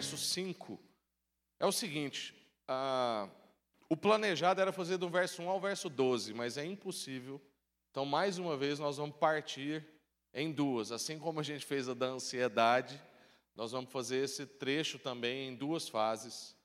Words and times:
verso 0.00 0.16
5 0.16 0.80
é 1.58 1.66
o 1.66 1.72
seguinte: 1.72 2.34
o 3.86 3.96
planejado 3.96 4.58
era 4.58 4.72
fazer 4.72 4.96
do 4.96 5.10
verso 5.10 5.42
1 5.42 5.50
ao 5.50 5.60
verso 5.60 5.90
12, 5.90 6.32
mas 6.32 6.56
é 6.56 6.64
impossível. 6.64 7.38
Então, 7.90 8.06
mais 8.06 8.38
uma 8.38 8.56
vez, 8.56 8.78
nós 8.78 8.96
vamos 8.96 9.16
partir 9.16 9.86
em 10.32 10.50
duas. 10.52 10.90
Assim 10.90 11.18
como 11.18 11.40
a 11.40 11.42
gente 11.42 11.66
fez 11.66 11.86
a 11.86 11.92
da 11.92 12.06
ansiedade, 12.06 12.98
nós 13.54 13.72
vamos 13.72 13.92
fazer 13.92 14.24
esse 14.24 14.46
trecho 14.46 14.98
também 14.98 15.48
em 15.48 15.54
duas 15.54 15.86
fases, 15.86 16.56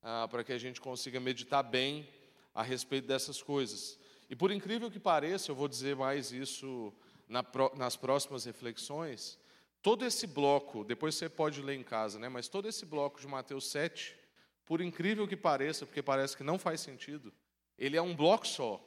ah, 0.00 0.28
para 0.30 0.44
que 0.44 0.52
a 0.52 0.58
gente 0.58 0.80
consiga 0.80 1.18
meditar 1.18 1.64
bem 1.64 2.08
a 2.54 2.62
respeito 2.62 3.08
dessas 3.08 3.42
coisas. 3.42 3.98
E 4.30 4.36
por 4.36 4.52
incrível 4.52 4.88
que 4.88 5.00
pareça, 5.00 5.50
eu 5.50 5.56
vou 5.56 5.66
dizer 5.66 5.96
mais 5.96 6.30
isso 6.30 6.92
na, 7.26 7.44
nas 7.76 7.96
próximas 7.96 8.44
reflexões. 8.44 9.36
Todo 9.84 10.02
esse 10.06 10.26
bloco, 10.26 10.82
depois 10.82 11.14
você 11.14 11.28
pode 11.28 11.60
ler 11.60 11.74
em 11.74 11.82
casa, 11.82 12.18
né? 12.18 12.26
mas 12.26 12.48
todo 12.48 12.66
esse 12.66 12.86
bloco 12.86 13.20
de 13.20 13.26
Mateus 13.26 13.70
7, 13.70 14.16
por 14.64 14.80
incrível 14.80 15.28
que 15.28 15.36
pareça, 15.36 15.84
porque 15.84 16.02
parece 16.02 16.34
que 16.34 16.42
não 16.42 16.58
faz 16.58 16.80
sentido, 16.80 17.30
ele 17.78 17.94
é 17.94 18.00
um 18.00 18.16
bloco 18.16 18.46
só. 18.46 18.82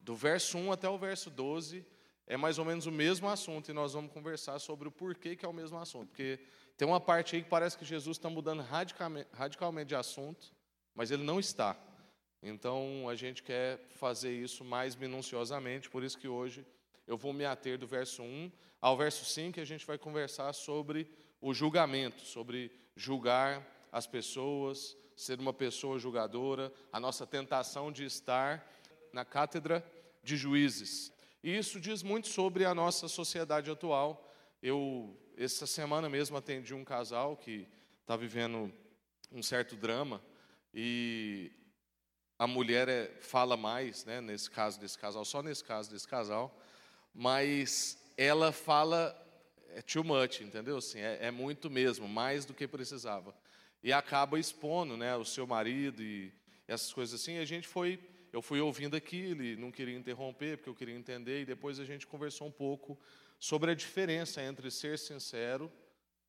Do 0.00 0.16
verso 0.16 0.56
1 0.56 0.72
até 0.72 0.88
o 0.88 0.96
verso 0.96 1.28
12 1.28 1.84
é 2.26 2.34
mais 2.34 2.58
ou 2.58 2.64
menos 2.64 2.86
o 2.86 2.90
mesmo 2.90 3.28
assunto, 3.28 3.70
e 3.70 3.74
nós 3.74 3.92
vamos 3.92 4.10
conversar 4.10 4.58
sobre 4.58 4.88
o 4.88 4.90
porquê 4.90 5.36
que 5.36 5.44
é 5.44 5.48
o 5.48 5.52
mesmo 5.52 5.76
assunto. 5.76 6.08
Porque 6.08 6.40
tem 6.78 6.88
uma 6.88 6.98
parte 6.98 7.36
aí 7.36 7.42
que 7.42 7.50
parece 7.50 7.76
que 7.76 7.84
Jesus 7.84 8.16
está 8.16 8.30
mudando 8.30 8.62
radicalmente, 8.62 9.28
radicalmente 9.34 9.88
de 9.88 9.96
assunto, 9.96 10.50
mas 10.94 11.10
ele 11.10 11.24
não 11.24 11.38
está. 11.38 11.76
Então 12.42 13.06
a 13.06 13.14
gente 13.14 13.42
quer 13.42 13.86
fazer 13.90 14.32
isso 14.32 14.64
mais 14.64 14.96
minuciosamente, 14.96 15.90
por 15.90 16.02
isso 16.02 16.16
que 16.16 16.26
hoje 16.26 16.64
eu 17.06 17.16
vou 17.16 17.32
me 17.32 17.44
ater 17.44 17.78
do 17.78 17.86
verso 17.86 18.22
1 18.22 18.50
ao 18.80 18.96
verso 18.96 19.24
5, 19.24 19.58
e 19.58 19.62
a 19.62 19.64
gente 19.66 19.86
vai 19.86 19.98
conversar 19.98 20.52
sobre 20.52 21.10
o 21.40 21.54
julgamento, 21.54 22.22
sobre 22.22 22.72
julgar 22.94 23.66
as 23.92 24.06
pessoas, 24.06 24.96
ser 25.16 25.38
uma 25.38 25.52
pessoa 25.52 25.98
julgadora, 25.98 26.72
a 26.92 27.00
nossa 27.00 27.26
tentação 27.26 27.90
de 27.90 28.04
estar 28.04 28.70
na 29.12 29.24
cátedra 29.24 29.84
de 30.22 30.36
juízes. 30.36 31.12
E 31.42 31.56
isso 31.56 31.80
diz 31.80 32.02
muito 32.02 32.28
sobre 32.28 32.64
a 32.64 32.74
nossa 32.74 33.08
sociedade 33.08 33.70
atual. 33.70 34.28
Eu, 34.62 35.16
essa 35.36 35.66
semana 35.66 36.08
mesmo, 36.08 36.36
atendi 36.36 36.74
um 36.74 36.84
casal 36.84 37.36
que 37.36 37.68
está 38.00 38.16
vivendo 38.16 38.72
um 39.30 39.42
certo 39.42 39.76
drama 39.76 40.22
e 40.74 41.50
a 42.38 42.46
mulher 42.46 42.88
é, 42.88 43.06
fala 43.20 43.56
mais, 43.56 44.04
né, 44.04 44.20
nesse 44.20 44.50
caso 44.50 44.78
desse 44.78 44.98
casal, 44.98 45.24
só 45.24 45.42
nesse 45.42 45.64
caso 45.64 45.90
desse 45.90 46.06
casal, 46.06 46.56
mas 47.16 47.98
ela 48.14 48.52
fala 48.52 49.22
é 49.70 49.80
too 49.82 50.04
much, 50.04 50.40
entendeu? 50.40 50.76
Assim, 50.76 51.00
é, 51.00 51.26
é 51.26 51.30
muito 51.30 51.70
mesmo, 51.70 52.06
mais 52.06 52.44
do 52.44 52.54
que 52.54 52.68
precisava 52.68 53.34
e 53.82 53.92
acaba 53.92 54.38
expondo, 54.38 54.96
né, 54.96 55.16
o 55.16 55.24
seu 55.24 55.46
marido 55.46 56.02
e 56.02 56.32
essas 56.68 56.92
coisas 56.92 57.20
assim. 57.20 57.36
E 57.36 57.38
a 57.38 57.44
gente 57.44 57.66
foi, 57.66 57.98
eu 58.32 58.42
fui 58.42 58.60
ouvindo 58.60 58.96
aquilo 58.96 59.42
e 59.42 59.56
não 59.56 59.70
queria 59.70 59.96
interromper 59.96 60.58
porque 60.58 60.70
eu 60.70 60.74
queria 60.74 60.94
entender 60.94 61.42
e 61.42 61.46
depois 61.46 61.78
a 61.80 61.84
gente 61.84 62.06
conversou 62.06 62.48
um 62.48 62.52
pouco 62.52 62.98
sobre 63.38 63.70
a 63.70 63.74
diferença 63.74 64.42
entre 64.42 64.70
ser 64.70 64.98
sincero 64.98 65.72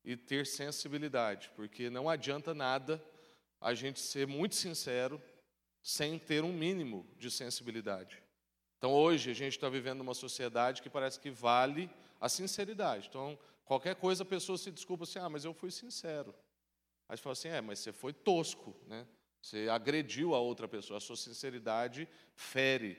e 0.04 0.16
ter 0.16 0.46
sensibilidade, 0.46 1.50
porque 1.54 1.90
não 1.90 2.08
adianta 2.08 2.54
nada 2.54 3.02
a 3.60 3.74
gente 3.74 4.00
ser 4.00 4.26
muito 4.26 4.54
sincero 4.54 5.20
sem 5.82 6.18
ter 6.18 6.44
um 6.44 6.52
mínimo 6.52 7.06
de 7.18 7.30
sensibilidade. 7.30 8.22
Então 8.78 8.92
hoje 8.92 9.30
a 9.30 9.34
gente 9.34 9.54
está 9.54 9.68
vivendo 9.68 10.00
uma 10.00 10.14
sociedade 10.14 10.80
que 10.80 10.88
parece 10.88 11.18
que 11.20 11.30
vale 11.30 11.90
a 12.20 12.28
sinceridade. 12.28 13.08
Então 13.08 13.38
qualquer 13.64 13.96
coisa 13.96 14.22
a 14.22 14.26
pessoa 14.26 14.56
se 14.56 14.70
desculpa 14.70 15.04
assim, 15.04 15.18
ah, 15.18 15.28
mas 15.28 15.44
eu 15.44 15.52
fui 15.52 15.70
sincero. 15.70 16.34
Aí 17.08 17.16
você 17.16 17.22
fala 17.22 17.32
assim: 17.32 17.48
é, 17.48 17.60
mas 17.60 17.78
você 17.78 17.92
foi 17.92 18.12
tosco, 18.12 18.76
né? 18.86 19.06
Você 19.40 19.68
agrediu 19.70 20.34
a 20.34 20.40
outra 20.40 20.68
pessoa, 20.68 20.98
a 20.98 21.00
sua 21.00 21.16
sinceridade 21.16 22.08
fere. 22.34 22.98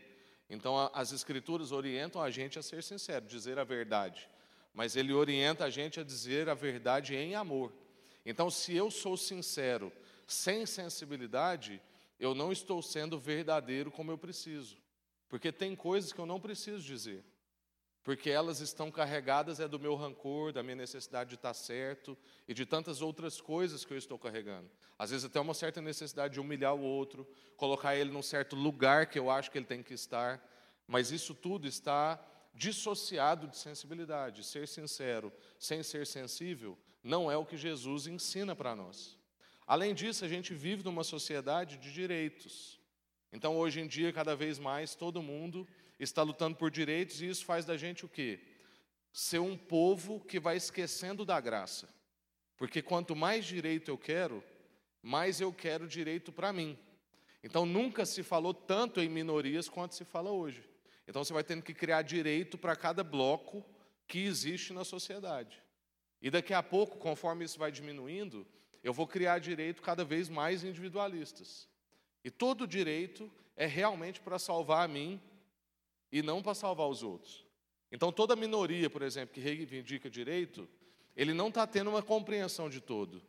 Então, 0.50 0.78
a, 0.78 0.90
as 0.94 1.12
Escrituras 1.12 1.72
orientam 1.72 2.22
a 2.22 2.32
gente 2.32 2.58
a 2.58 2.64
ser 2.64 2.82
sincero, 2.82 3.26
dizer 3.26 3.60
a 3.60 3.64
verdade. 3.64 4.28
Mas 4.74 4.96
ele 4.96 5.14
orienta 5.14 5.66
a 5.66 5.70
gente 5.70 6.00
a 6.00 6.04
dizer 6.04 6.50
a 6.50 6.54
verdade 6.54 7.16
em 7.16 7.36
amor. 7.36 7.72
Então, 8.26 8.50
se 8.50 8.76
eu 8.76 8.90
sou 8.90 9.16
sincero, 9.16 9.92
sem 10.26 10.66
sensibilidade, 10.66 11.82
eu 12.20 12.34
não 12.34 12.52
estou 12.52 12.82
sendo 12.82 13.20
verdadeiro 13.20 13.92
como 13.92 14.12
eu 14.12 14.18
preciso. 14.18 14.78
Porque 15.30 15.52
tem 15.52 15.76
coisas 15.76 16.12
que 16.12 16.20
eu 16.20 16.26
não 16.26 16.40
preciso 16.40 16.84
dizer 16.84 17.24
porque 18.10 18.30
elas 18.30 18.60
estão 18.60 18.90
carregadas 18.90 19.60
é 19.60 19.68
do 19.68 19.80
meu 19.80 19.96
rancor, 19.96 20.52
da 20.52 20.64
minha 20.64 20.76
necessidade 20.76 21.30
de 21.30 21.36
estar 21.36 21.54
certo 21.54 22.18
e 22.48 22.56
de 22.56 22.66
tantas 22.66 23.02
outras 23.02 23.40
coisas 23.42 23.86
que 23.86 23.94
eu 23.94 23.98
estou 24.00 24.18
carregando. 24.18 24.68
Às 24.98 25.12
vezes 25.12 25.26
até 25.26 25.40
uma 25.40 25.54
certa 25.54 25.80
necessidade 25.80 26.34
de 26.34 26.40
humilhar 26.40 26.74
o 26.74 26.82
outro, 26.82 27.28
colocar 27.56 27.96
ele 27.96 28.10
num 28.10 28.24
certo 28.24 28.56
lugar 28.56 29.08
que 29.08 29.20
eu 29.20 29.30
acho 29.30 29.52
que 29.52 29.58
ele 29.58 29.66
tem 29.66 29.84
que 29.84 29.94
estar, 29.94 30.44
mas 30.88 31.12
isso 31.12 31.36
tudo 31.36 31.68
está 31.68 32.20
dissociado 32.54 33.48
de 33.48 33.58
sensibilidade. 33.58 34.44
Ser 34.44 34.68
sincero 34.68 35.32
sem 35.60 35.84
ser 35.84 36.08
sensível 36.08 36.78
não 37.04 37.30
é 37.30 37.38
o 37.38 37.46
que 37.46 37.58
Jesus 37.58 38.08
ensina 38.08 38.56
para 38.56 38.76
nós. 38.76 39.20
Além 39.68 39.94
disso, 39.94 40.26
a 40.26 40.28
gente 40.28 40.54
vive 40.54 40.84
numa 40.84 41.04
sociedade 41.04 41.78
de 41.78 41.94
direitos. 41.94 42.79
Então, 43.32 43.58
hoje 43.58 43.80
em 43.80 43.88
dia, 43.88 44.12
cada 44.12 44.36
vez 44.36 44.58
mais, 44.60 44.96
todo 44.96 45.22
mundo 45.22 45.68
está 46.00 46.24
lutando 46.24 46.56
por 46.56 46.72
direitos, 46.72 47.22
e 47.22 47.28
isso 47.28 47.46
faz 47.46 47.66
da 47.66 47.78
gente 47.78 48.06
o 48.06 48.10
quê? 48.10 48.40
Ser 49.12 49.40
um 49.40 49.58
povo 49.58 50.20
que 50.20 50.40
vai 50.40 50.58
esquecendo 50.58 51.26
da 51.26 51.40
graça. 51.40 51.90
Porque 52.58 52.82
quanto 52.82 53.16
mais 53.16 53.46
direito 53.46 53.90
eu 53.90 53.98
quero, 53.98 54.44
mais 55.02 55.40
eu 55.40 55.54
quero 55.54 55.88
direito 55.88 56.32
para 56.32 56.52
mim. 56.52 56.78
Então 57.42 57.66
nunca 57.66 58.06
se 58.06 58.22
falou 58.22 58.54
tanto 58.54 59.00
em 59.00 59.08
minorias 59.08 59.70
quanto 59.70 59.96
se 59.96 60.04
fala 60.04 60.30
hoje. 60.30 60.62
Então 61.08 61.24
você 61.24 61.32
vai 61.32 61.44
tendo 61.44 61.64
que 61.64 61.74
criar 61.74 62.02
direito 62.02 62.58
para 62.58 62.76
cada 62.76 63.02
bloco 63.02 63.66
que 64.06 64.20
existe 64.20 64.74
na 64.74 64.84
sociedade. 64.84 65.64
E 66.22 66.30
daqui 66.30 66.54
a 66.54 66.62
pouco, 66.62 66.98
conforme 66.98 67.46
isso 67.46 67.58
vai 67.58 67.72
diminuindo, 67.72 68.46
eu 68.84 68.92
vou 68.92 69.08
criar 69.08 69.40
direito 69.40 69.82
cada 69.82 70.04
vez 70.04 70.28
mais 70.28 70.64
individualistas. 70.66 71.69
E 72.24 72.30
todo 72.30 72.68
direito 72.68 73.32
é 73.56 73.66
realmente 73.66 74.20
para 74.20 74.40
salvar 74.40 74.86
a 74.86 74.88
mim 74.88 75.20
e 76.12 76.22
não 76.22 76.42
para 76.42 76.54
salvar 76.54 76.88
os 76.88 77.04
outros. 77.04 77.46
Então, 77.92 78.12
toda 78.12 78.36
minoria, 78.36 78.90
por 78.90 79.02
exemplo, 79.02 79.34
que 79.34 79.40
reivindica 79.40 80.10
direito, 80.10 80.68
ele 81.16 81.34
não 81.34 81.48
está 81.50 81.66
tendo 81.66 81.90
uma 81.90 82.04
compreensão 82.04 82.70
de 82.70 82.80
todo. 82.80 83.22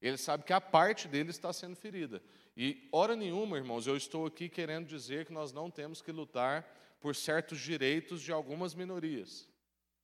Ele 0.00 0.16
sabe 0.16 0.44
que 0.44 0.52
a 0.52 0.60
parte 0.60 1.08
dele 1.08 1.30
está 1.30 1.52
sendo 1.52 1.76
ferida. 1.76 2.22
E, 2.56 2.88
hora 2.92 3.14
nenhuma, 3.16 3.56
irmãos, 3.56 3.86
eu 3.86 3.96
estou 3.96 4.26
aqui 4.26 4.48
querendo 4.48 4.86
dizer 4.86 5.26
que 5.26 5.32
nós 5.32 5.52
não 5.52 5.70
temos 5.70 6.00
que 6.00 6.12
lutar 6.12 6.62
por 7.00 7.14
certos 7.14 7.60
direitos 7.60 8.22
de 8.22 8.32
algumas 8.32 8.74
minorias. 8.74 9.48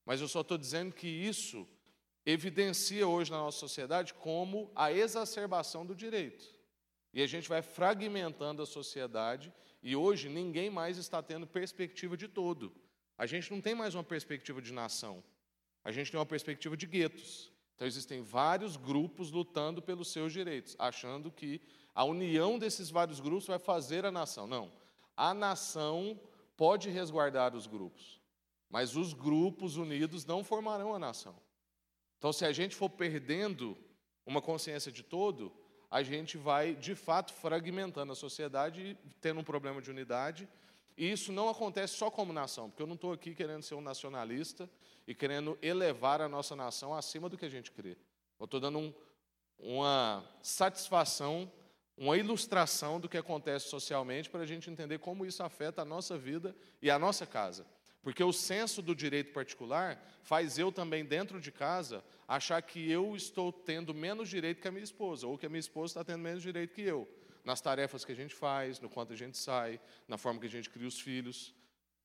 Mas 0.04 0.20
eu 0.20 0.28
só 0.28 0.41
estou 0.41 0.58
dizendo 0.58 0.94
que 0.94 1.06
isso 1.06 1.66
evidencia 2.25 3.06
hoje 3.06 3.31
na 3.31 3.38
nossa 3.38 3.58
sociedade 3.58 4.14
como 4.14 4.70
a 4.75 4.92
exacerbação 4.92 5.84
do 5.84 5.94
direito. 5.94 6.44
E 7.12 7.22
a 7.22 7.26
gente 7.26 7.48
vai 7.48 7.60
fragmentando 7.60 8.62
a 8.62 8.66
sociedade 8.66 9.52
e 9.82 9.94
hoje 9.94 10.28
ninguém 10.28 10.70
mais 10.70 10.96
está 10.96 11.22
tendo 11.22 11.46
perspectiva 11.46 12.16
de 12.16 12.28
todo. 12.28 12.72
A 13.18 13.26
gente 13.26 13.50
não 13.50 13.60
tem 13.60 13.74
mais 13.74 13.94
uma 13.94 14.04
perspectiva 14.04 14.62
de 14.62 14.72
nação. 14.72 15.22
A 15.84 15.92
gente 15.92 16.10
tem 16.10 16.18
uma 16.18 16.26
perspectiva 16.26 16.76
de 16.76 16.86
guetos. 16.86 17.52
Então 17.74 17.86
existem 17.86 18.22
vários 18.22 18.76
grupos 18.76 19.30
lutando 19.30 19.82
pelos 19.82 20.12
seus 20.12 20.32
direitos, 20.32 20.76
achando 20.78 21.30
que 21.30 21.60
a 21.94 22.04
união 22.04 22.58
desses 22.58 22.90
vários 22.90 23.20
grupos 23.20 23.46
vai 23.46 23.58
fazer 23.58 24.06
a 24.06 24.10
nação. 24.10 24.46
Não. 24.46 24.72
A 25.16 25.34
nação 25.34 26.18
pode 26.56 26.88
resguardar 26.88 27.54
os 27.54 27.66
grupos, 27.66 28.20
mas 28.70 28.96
os 28.96 29.12
grupos 29.12 29.76
unidos 29.76 30.25
não 30.25 30.42
formarão 30.44 30.94
a 30.94 30.98
nação. 30.98 31.37
Então, 32.19 32.32
se 32.32 32.44
a 32.44 32.52
gente 32.52 32.76
for 32.76 32.88
perdendo 32.88 33.76
uma 34.25 34.40
consciência 34.40 34.92
de 34.92 35.02
todo, 35.02 35.52
a 35.92 36.02
gente 36.02 36.38
vai, 36.38 36.74
de 36.74 36.94
fato, 36.94 37.34
fragmentando 37.34 38.12
a 38.12 38.16
sociedade 38.16 38.96
tendo 39.20 39.40
um 39.40 39.44
problema 39.44 39.82
de 39.82 39.90
unidade. 39.90 40.48
E 40.96 41.12
isso 41.12 41.30
não 41.30 41.50
acontece 41.50 41.94
só 41.96 42.10
como 42.10 42.32
nação, 42.32 42.70
porque 42.70 42.82
eu 42.82 42.86
não 42.86 42.94
estou 42.94 43.12
aqui 43.12 43.34
querendo 43.34 43.62
ser 43.62 43.74
um 43.74 43.82
nacionalista 43.82 44.70
e 45.06 45.14
querendo 45.14 45.58
elevar 45.60 46.22
a 46.22 46.30
nossa 46.30 46.56
nação 46.56 46.94
acima 46.94 47.28
do 47.28 47.36
que 47.36 47.44
a 47.44 47.48
gente 47.50 47.70
crê. 47.70 47.98
Eu 48.40 48.46
estou 48.46 48.58
dando 48.58 48.78
um, 48.78 48.94
uma 49.58 50.24
satisfação, 50.40 51.52
uma 51.94 52.16
ilustração 52.16 52.98
do 52.98 53.06
que 53.06 53.18
acontece 53.18 53.68
socialmente 53.68 54.30
para 54.30 54.40
a 54.40 54.46
gente 54.46 54.70
entender 54.70 54.98
como 54.98 55.26
isso 55.26 55.42
afeta 55.42 55.82
a 55.82 55.84
nossa 55.84 56.16
vida 56.16 56.56
e 56.80 56.90
a 56.90 56.98
nossa 56.98 57.26
casa. 57.26 57.66
Porque 58.02 58.22
o 58.22 58.32
senso 58.32 58.82
do 58.82 58.94
direito 58.94 59.32
particular 59.32 60.02
faz 60.22 60.58
eu 60.58 60.72
também, 60.72 61.04
dentro 61.04 61.40
de 61.40 61.52
casa, 61.52 62.04
achar 62.26 62.60
que 62.60 62.90
eu 62.90 63.14
estou 63.14 63.52
tendo 63.52 63.94
menos 63.94 64.28
direito 64.28 64.60
que 64.60 64.69
a 64.69 64.72
minha 64.72 64.82
esposa, 64.82 65.26
ou 65.26 65.38
que 65.38 65.46
a 65.46 65.49
minha 65.49 65.60
esposa 65.60 65.93
está 65.93 66.04
tendo 66.04 66.20
menos 66.20 66.43
direito 66.43 66.75
que 66.75 66.82
eu, 66.82 67.08
nas 67.44 67.60
tarefas 67.60 68.04
que 68.04 68.10
a 68.10 68.16
gente 68.16 68.34
faz, 68.34 68.81
no 68.81 68.90
quanto 68.90 69.12
a 69.12 69.16
gente 69.16 69.38
sai, 69.38 69.81
na 70.08 70.19
forma 70.19 70.40
que 70.40 70.46
a 70.46 70.50
gente 70.50 70.69
cria 70.69 70.88
os 70.88 70.99
filhos. 70.99 71.54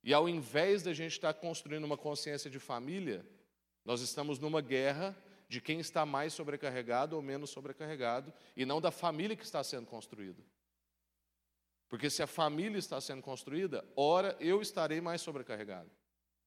E 0.04 0.14
ao 0.14 0.30
invés 0.30 0.84
da 0.84 0.94
gente 0.94 1.14
estar 1.14 1.34
construindo 1.34 1.84
uma 1.84 1.98
consciência 1.98 2.50
de 2.50 2.60
família, 2.60 3.26
nós 3.84 4.02
estamos 4.02 4.38
numa 4.38 4.62
guerra 4.62 5.18
de 5.50 5.60
quem 5.60 5.80
está 5.80 6.06
mais 6.06 6.34
sobrecarregado 6.34 7.16
ou 7.16 7.22
menos 7.24 7.50
sobrecarregado, 7.50 8.32
e 8.56 8.66
não 8.66 8.80
da 8.80 8.92
família 8.92 9.36
que 9.36 9.46
está 9.46 9.64
sendo 9.64 9.88
construída. 9.88 10.44
Porque 11.90 12.10
se 12.10 12.22
a 12.22 12.28
família 12.28 12.78
está 12.78 13.00
sendo 13.00 13.22
construída, 13.22 13.86
ora 13.96 14.36
eu 14.40 14.62
estarei 14.62 15.00
mais 15.00 15.22
sobrecarregado. 15.22 15.90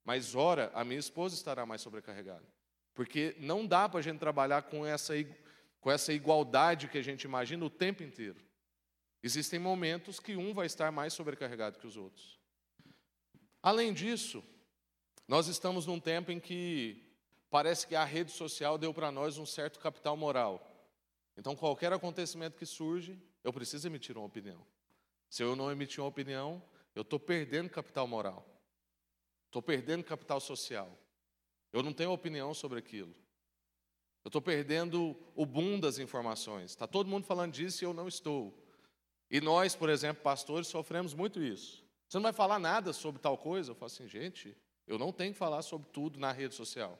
Mas 0.04 0.34
ora 0.34 0.70
a 0.74 0.84
minha 0.84 1.00
esposa 1.00 1.34
estará 1.34 1.64
mais 1.64 1.80
sobrecarregada. 1.80 2.46
Porque 2.94 3.34
não 3.38 3.66
dá 3.66 3.88
para 3.88 4.00
a 4.00 4.02
gente 4.02 4.18
trabalhar 4.18 4.62
com 4.62 4.84
essa, 4.84 5.14
com 5.80 5.90
essa 5.90 6.12
igualdade 6.12 6.88
que 6.88 6.98
a 6.98 7.02
gente 7.02 7.22
imagina 7.22 7.64
o 7.64 7.70
tempo 7.70 8.02
inteiro. 8.02 8.38
Existem 9.22 9.58
momentos 9.58 10.18
que 10.18 10.36
um 10.36 10.52
vai 10.52 10.66
estar 10.66 10.90
mais 10.90 11.12
sobrecarregado 11.12 11.78
que 11.78 11.86
os 11.86 11.96
outros. 11.96 12.38
Além 13.62 13.92
disso, 13.92 14.42
nós 15.28 15.46
estamos 15.46 15.86
num 15.86 16.00
tempo 16.00 16.32
em 16.32 16.40
que 16.40 17.06
parece 17.50 17.86
que 17.86 17.94
a 17.94 18.04
rede 18.04 18.32
social 18.32 18.78
deu 18.78 18.92
para 18.92 19.10
nós 19.12 19.38
um 19.38 19.46
certo 19.46 19.78
capital 19.78 20.16
moral. 20.16 20.66
Então, 21.36 21.54
qualquer 21.54 21.92
acontecimento 21.92 22.56
que 22.56 22.66
surge, 22.66 23.18
eu 23.44 23.52
preciso 23.52 23.86
emitir 23.86 24.16
uma 24.16 24.26
opinião. 24.26 24.64
Se 25.30 25.44
eu 25.44 25.54
não 25.54 25.70
emitir 25.70 26.00
uma 26.00 26.08
opinião, 26.08 26.62
eu 26.94 27.02
estou 27.02 27.18
perdendo 27.18 27.70
capital 27.70 28.06
moral. 28.06 28.44
Estou 29.46 29.62
perdendo 29.62 30.04
capital 30.04 30.40
social. 30.40 30.98
Eu 31.72 31.82
não 31.82 31.92
tenho 31.92 32.10
opinião 32.10 32.52
sobre 32.52 32.80
aquilo. 32.80 33.14
Eu 34.24 34.28
estou 34.28 34.42
perdendo 34.42 35.16
o 35.34 35.46
boom 35.46 35.78
das 35.78 35.98
informações. 35.98 36.72
Está 36.72 36.86
todo 36.86 37.08
mundo 37.08 37.24
falando 37.24 37.52
disso 37.52 37.82
e 37.82 37.86
eu 37.86 37.94
não 37.94 38.08
estou. 38.08 38.52
E 39.30 39.40
nós, 39.40 39.76
por 39.76 39.88
exemplo, 39.88 40.22
pastores, 40.22 40.66
sofremos 40.66 41.14
muito 41.14 41.40
isso. 41.40 41.84
Você 42.08 42.18
não 42.18 42.24
vai 42.24 42.32
falar 42.32 42.58
nada 42.58 42.92
sobre 42.92 43.22
tal 43.22 43.38
coisa? 43.38 43.70
Eu 43.70 43.76
falo 43.76 43.86
assim, 43.86 44.08
gente, 44.08 44.56
eu 44.84 44.98
não 44.98 45.12
tenho 45.12 45.32
que 45.32 45.38
falar 45.38 45.62
sobre 45.62 45.88
tudo 45.90 46.18
na 46.18 46.32
rede 46.32 46.56
social. 46.56 46.98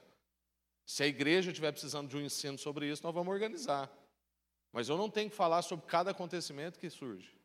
Se 0.85 1.03
a 1.03 1.07
igreja 1.07 1.51
estiver 1.51 1.73
precisando 1.73 2.07
de 2.07 2.15
um 2.15 2.21
ensino 2.21 2.57
sobre 2.57 2.89
isso, 2.89 3.03
nós 3.03 3.13
vamos 3.13 3.31
organizar. 3.31 3.91
Mas 4.71 4.87
eu 4.87 4.95
não 4.95 5.09
tenho 5.09 5.29
que 5.29 5.35
falar 5.35 5.61
sobre 5.63 5.85
cada 5.85 6.11
acontecimento 6.11 6.79
que 6.79 6.89
surge. 6.89 7.40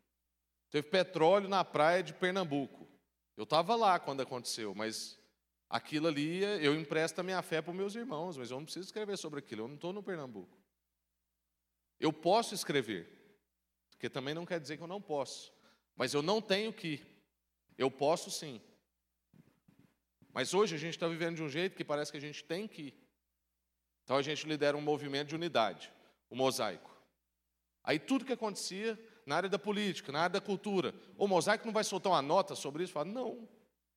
Teve 0.71 0.89
petróleo 0.89 1.49
na 1.49 1.65
praia 1.65 2.03
de 2.03 2.13
Pernambuco. 2.13 2.89
Eu 3.37 3.45
estava 3.45 3.77
lá 3.77 3.99
quando 3.99 4.23
aconteceu, 4.23 4.75
mas 4.75 5.19
aquilo 5.69 6.09
ali, 6.09 6.43
eu 6.65 6.75
empresto 6.75 7.21
a 7.21 7.25
minha 7.25 7.43
fé 7.43 7.61
para 7.61 7.71
os 7.71 7.77
meus 7.77 7.95
irmãos, 7.95 8.37
mas 8.37 8.51
eu 8.51 8.57
não 8.57 8.65
preciso 8.65 8.87
escrever 8.87 9.17
sobre 9.17 9.41
aquilo, 9.41 9.63
eu 9.63 9.69
não 9.69 9.75
estou 9.75 9.93
no 9.93 10.03
Pernambuco. 10.03 10.57
Eu 11.99 12.13
posso 12.13 12.55
escrever, 12.55 13.09
porque 13.91 14.09
também 14.09 14.35
não 14.35 14.47
quer 14.47 14.61
dizer 14.61 14.77
que 14.77 14.83
eu 14.83 14.89
não 14.89 15.01
posso, 15.01 15.53
mas 15.95 16.15
eu 16.15 16.23
não 16.23 16.41
tenho 16.41 16.73
que. 16.73 17.05
Eu 17.77 17.91
posso 17.91 18.31
sim. 18.31 18.61
Mas 20.33 20.53
hoje 20.53 20.75
a 20.75 20.79
gente 20.79 20.95
está 20.95 21.09
vivendo 21.09 21.37
de 21.37 21.43
um 21.43 21.49
jeito 21.49 21.77
que 21.77 21.85
parece 21.85 22.11
que 22.11 22.19
a 22.19 22.21
gente 22.21 22.45
tem 22.45 22.69
que. 22.69 22.95
Então 24.05 24.17
a 24.17 24.23
gente 24.23 24.47
lidera 24.47 24.77
um 24.77 24.83
movimento 24.83 25.29
de 25.29 25.35
unidade, 25.35 25.93
o 26.29 26.37
mosaico. 26.37 26.95
Aí 27.83 27.99
tudo 27.99 28.25
que 28.25 28.33
acontecia 28.33 28.99
na 29.27 29.37
área 29.37 29.49
da 29.49 29.59
política, 29.59 30.13
na 30.13 30.21
área 30.21 30.35
da 30.35 30.41
cultura, 30.41 30.95
o 31.19 31.27
mosaico 31.27 31.67
não 31.67 31.73
vai 31.73 31.83
soltar 31.83 32.13
uma 32.13 32.23
nota 32.23 32.55
sobre 32.55 32.85
isso? 32.85 32.93
Fala, 32.93 33.07
não. 33.07 33.49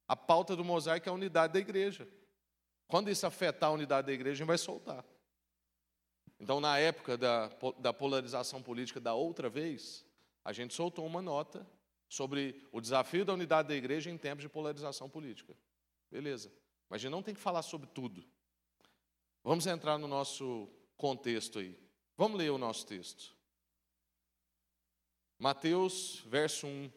A 0.07 0.15
pauta 0.15 0.55
do 0.55 0.65
mosaico 0.65 1.07
é 1.07 1.11
a 1.11 1.15
unidade 1.15 1.53
da 1.53 1.59
igreja. 1.59 2.09
Quando 2.87 3.11
isso 3.11 3.27
afetar 3.27 3.69
a 3.69 3.73
unidade 3.73 4.07
da 4.07 4.13
igreja, 4.13 4.33
a 4.33 4.37
gente 4.37 4.47
vai 4.47 4.57
soltar. 4.57 5.05
Então, 6.39 6.59
na 6.59 6.79
época 6.79 7.15
da, 7.15 7.51
da 7.77 7.93
polarização 7.93 8.63
política 8.63 8.99
da 8.99 9.13
outra 9.13 9.49
vez, 9.49 10.03
a 10.43 10.51
gente 10.51 10.73
soltou 10.73 11.05
uma 11.05 11.21
nota 11.21 11.67
sobre 12.07 12.65
o 12.71 12.81
desafio 12.81 13.23
da 13.23 13.33
unidade 13.33 13.67
da 13.67 13.75
igreja 13.75 14.09
em 14.09 14.17
tempos 14.17 14.41
de 14.41 14.49
polarização 14.49 15.07
política. 15.07 15.55
Beleza. 16.09 16.51
Mas 16.89 17.01
a 17.01 17.01
gente 17.03 17.11
não 17.11 17.21
tem 17.21 17.35
que 17.35 17.39
falar 17.39 17.61
sobre 17.61 17.87
tudo. 17.87 18.25
Vamos 19.43 19.67
entrar 19.67 19.99
no 19.99 20.07
nosso 20.07 20.67
contexto 20.97 21.59
aí. 21.59 21.77
Vamos 22.17 22.39
ler 22.39 22.49
o 22.49 22.57
nosso 22.57 22.87
texto. 22.87 23.38
Mateus, 25.39 26.21
verso 26.27 26.68
1. 26.68 26.91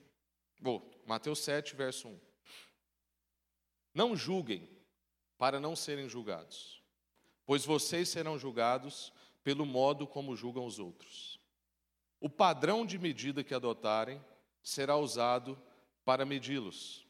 Oh, 0.64 0.82
Mateus 1.06 1.38
7, 1.38 1.76
verso 1.76 2.08
1. 2.08 2.20
Não 3.94 4.16
julguem, 4.16 4.68
para 5.38 5.60
não 5.60 5.76
serem 5.76 6.08
julgados, 6.08 6.82
pois 7.46 7.64
vocês 7.64 8.08
serão 8.08 8.38
julgados 8.38 9.12
pelo 9.44 9.64
modo 9.64 10.06
como 10.06 10.36
julgam 10.36 10.66
os 10.66 10.78
outros. 10.78 11.40
O 12.20 12.28
padrão 12.28 12.84
de 12.84 12.98
medida 12.98 13.44
que 13.44 13.54
adotarem 13.54 14.24
será 14.62 14.96
usado 14.96 15.60
para 16.04 16.24
medi-los. 16.24 17.06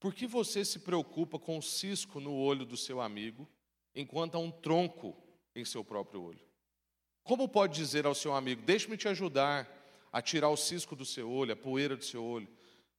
Por 0.00 0.14
que 0.14 0.26
você 0.26 0.64
se 0.64 0.80
preocupa 0.80 1.38
com 1.38 1.58
o 1.58 1.62
cisco 1.62 2.20
no 2.20 2.34
olho 2.34 2.64
do 2.64 2.76
seu 2.76 3.00
amigo, 3.00 3.48
enquanto 3.94 4.36
há 4.36 4.38
um 4.38 4.50
tronco 4.50 5.16
em 5.54 5.64
seu 5.64 5.84
próprio 5.84 6.22
olho? 6.22 6.48
Como 7.22 7.48
pode 7.48 7.74
dizer 7.74 8.06
ao 8.06 8.14
seu 8.14 8.34
amigo: 8.34 8.62
Deixe-me 8.62 8.96
te 8.96 9.08
ajudar 9.08 9.77
a 10.12 10.22
tirar 10.22 10.48
o 10.48 10.56
cisco 10.56 10.96
do 10.96 11.04
seu 11.04 11.30
olho, 11.30 11.52
a 11.52 11.56
poeira 11.56 11.96
do 11.96 12.04
seu 12.04 12.24
olho, 12.24 12.48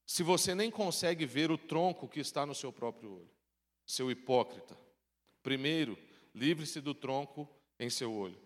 se 0.05 0.23
você 0.23 0.55
nem 0.55 0.71
consegue 0.71 1.25
ver 1.25 1.51
o 1.51 1.57
tronco 1.57 2.07
que 2.07 2.19
está 2.19 2.45
no 2.45 2.55
seu 2.55 2.73
próprio 2.73 3.11
olho? 3.11 3.29
Seu 3.85 4.09
hipócrita. 4.09 4.75
Primeiro, 5.43 5.97
livre-se 6.33 6.81
do 6.81 6.95
tronco 6.95 7.47
em 7.79 7.89
seu 7.89 8.11
olho. 8.11 8.39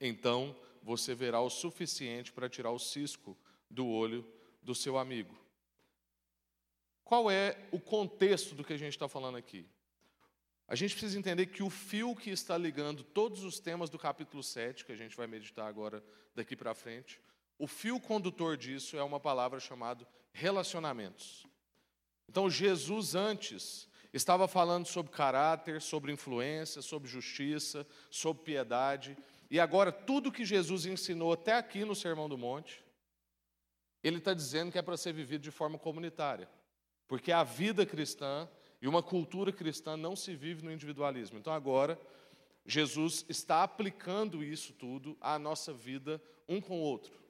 Então 0.00 0.56
você 0.82 1.14
verá 1.14 1.40
o 1.40 1.50
suficiente 1.50 2.32
para 2.32 2.48
tirar 2.48 2.70
o 2.70 2.78
cisco 2.78 3.36
do 3.68 3.86
olho 3.86 4.24
do 4.62 4.74
seu 4.74 4.96
amigo. 4.96 5.36
Qual 7.02 7.30
é 7.30 7.68
o 7.72 7.80
contexto 7.80 8.54
do 8.54 8.64
que 8.64 8.72
a 8.72 8.78
gente 8.78 8.92
está 8.92 9.08
falando 9.08 9.36
aqui? 9.36 9.66
A 10.68 10.74
gente 10.74 10.92
precisa 10.92 11.18
entender 11.18 11.46
que 11.46 11.62
o 11.62 11.70
fio 11.70 12.14
que 12.14 12.30
está 12.30 12.58
ligando 12.58 13.04
todos 13.04 13.44
os 13.44 13.60
temas 13.60 13.88
do 13.88 13.98
capítulo 13.98 14.42
7, 14.42 14.84
que 14.84 14.92
a 14.92 14.96
gente 14.96 15.16
vai 15.16 15.26
meditar 15.26 15.68
agora 15.68 16.02
daqui 16.34 16.56
para 16.56 16.74
frente, 16.74 17.20
o 17.58 17.66
fio 17.66 17.98
condutor 17.98 18.56
disso 18.56 18.96
é 18.96 19.02
uma 19.02 19.20
palavra 19.20 19.58
chamada 19.58 20.06
relacionamentos. 20.32 21.46
Então, 22.28 22.50
Jesus 22.50 23.14
antes 23.14 23.88
estava 24.12 24.46
falando 24.48 24.86
sobre 24.86 25.12
caráter, 25.12 25.80
sobre 25.80 26.12
influência, 26.12 26.82
sobre 26.82 27.08
justiça, 27.08 27.86
sobre 28.10 28.42
piedade, 28.42 29.16
e 29.50 29.60
agora 29.60 29.92
tudo 29.92 30.32
que 30.32 30.44
Jesus 30.44 30.86
ensinou 30.86 31.32
até 31.32 31.54
aqui 31.54 31.84
no 31.84 31.94
Sermão 31.94 32.28
do 32.28 32.36
Monte, 32.36 32.84
ele 34.02 34.18
está 34.18 34.34
dizendo 34.34 34.70
que 34.72 34.78
é 34.78 34.82
para 34.82 34.96
ser 34.96 35.12
vivido 35.12 35.42
de 35.42 35.50
forma 35.50 35.78
comunitária, 35.78 36.48
porque 37.06 37.32
a 37.32 37.44
vida 37.44 37.86
cristã 37.86 38.48
e 38.80 38.88
uma 38.88 39.02
cultura 39.02 39.52
cristã 39.52 39.96
não 39.96 40.14
se 40.14 40.34
vive 40.34 40.64
no 40.64 40.72
individualismo. 40.72 41.38
Então, 41.38 41.52
agora, 41.52 41.98
Jesus 42.64 43.24
está 43.28 43.62
aplicando 43.62 44.42
isso 44.42 44.72
tudo 44.72 45.16
à 45.20 45.38
nossa 45.38 45.72
vida 45.72 46.20
um 46.48 46.60
com 46.60 46.78
o 46.78 46.82
outro. 46.82 47.25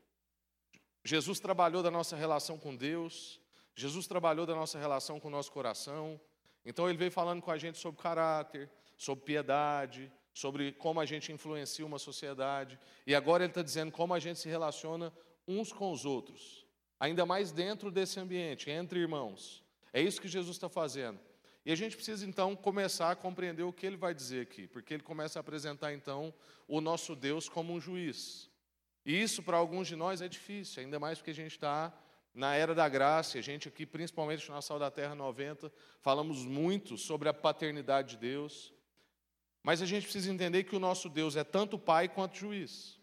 Jesus 1.07 1.39
trabalhou 1.39 1.83
da 1.85 1.91
nossa 1.91 2.17
relação 2.17 2.59
com 2.59 2.75
Deus, 2.75 3.41
Jesus 3.77 4.09
trabalhou 4.09 4.45
da 4.45 4.57
nossa 4.57 4.77
relação 4.77 5.21
com 5.21 5.29
o 5.29 5.31
nosso 5.31 5.53
coração. 5.53 6.21
Então 6.65 6.89
ele 6.89 6.99
veio 6.99 7.13
falando 7.13 7.41
com 7.41 7.51
a 7.51 7.57
gente 7.57 7.79
sobre 7.79 8.03
caráter, 8.03 8.69
sobre 8.97 9.25
piedade, 9.25 10.11
sobre 10.35 10.73
como 10.73 10.99
a 10.99 11.07
gente 11.07 11.31
influencia 11.31 11.87
uma 11.87 11.99
sociedade. 11.99 12.77
E 13.07 13.15
agora 13.15 13.45
ele 13.45 13.53
está 13.53 13.63
dizendo 13.63 13.93
como 13.93 14.15
a 14.15 14.19
gente 14.19 14.41
se 14.41 14.49
relaciona 14.49 15.13
uns 15.47 15.73
com 15.73 15.93
os 15.93 16.05
outros, 16.05 16.67
ainda 16.99 17.25
mais 17.25 17.53
dentro 17.53 17.89
desse 17.89 18.19
ambiente, 18.19 18.69
entre 18.69 18.99
irmãos. 18.99 19.63
É 19.93 20.03
isso 20.03 20.21
que 20.21 20.27
Jesus 20.27 20.57
está 20.57 20.69
fazendo. 20.69 21.21
E 21.65 21.71
a 21.71 21.77
gente 21.77 21.95
precisa 21.95 22.27
então 22.27 22.57
começar 22.57 23.13
a 23.13 23.17
compreender 23.17 23.63
o 23.63 23.73
que 23.73 23.87
ele 23.87 23.97
vai 23.97 24.13
dizer 24.13 24.43
aqui, 24.43 24.67
porque 24.67 24.95
ele 24.95 25.03
começa 25.05 25.39
a 25.39 25.41
apresentar 25.41 25.93
então 25.93 26.35
o 26.67 26.81
nosso 26.81 27.15
Deus 27.15 27.49
como 27.49 27.73
um 27.73 27.81
juiz. 27.81 28.51
E 29.07 29.23
isso 29.23 29.41
para 29.41 29.57
alguns 29.57 29.87
de 29.87 29.95
nós 29.95 30.21
é 30.21 30.27
difícil, 30.27 30.83
ainda 30.83 30.99
mais 30.99 31.19
porque 31.19 31.31
a 31.31 31.35
gente 31.35 31.53
está 31.53 31.97
na 32.35 32.57
era 32.57 32.75
da 32.75 32.89
graça, 32.89 33.39
a 33.39 33.41
gente 33.41 33.69
aqui, 33.69 33.87
principalmente 33.87 34.51
na 34.51 34.61
Sal 34.61 34.81
da 34.81 34.91
Terra 34.91 35.15
90, 35.15 35.73
falamos 36.01 36.45
muito 36.45 36.99
sobre 36.99 37.29
a 37.29 37.33
paternidade 37.33 38.11
de 38.11 38.17
Deus. 38.17 38.75
Mas 39.63 39.81
a 39.81 39.87
gente 39.87 40.03
precisa 40.03 40.31
entender 40.31 40.65
que 40.65 40.75
o 40.75 40.81
nosso 40.81 41.09
Deus 41.09 41.37
é 41.37 41.45
tanto 41.45 41.79
pai 41.79 42.09
quanto 42.09 42.37
juiz. 42.37 43.01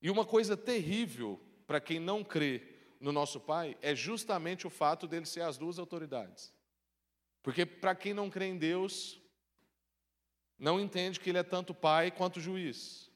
E 0.00 0.08
uma 0.10 0.24
coisa 0.24 0.56
terrível 0.56 1.40
para 1.66 1.80
quem 1.80 1.98
não 1.98 2.22
crê 2.22 2.62
no 3.00 3.10
nosso 3.10 3.40
pai 3.40 3.76
é 3.82 3.96
justamente 3.96 4.64
o 4.64 4.70
fato 4.70 5.08
dele 5.08 5.26
ser 5.26 5.42
as 5.42 5.58
duas 5.58 5.76
autoridades. 5.78 6.54
Porque 7.42 7.66
para 7.66 7.96
quem 7.96 8.14
não 8.14 8.30
crê 8.30 8.46
em 8.46 8.56
Deus, 8.56 9.20
não 10.56 10.78
entende 10.78 11.18
que 11.18 11.30
ele 11.30 11.38
é 11.38 11.42
tanto 11.42 11.74
pai 11.74 12.12
quanto 12.12 12.40
juiz. 12.40 13.09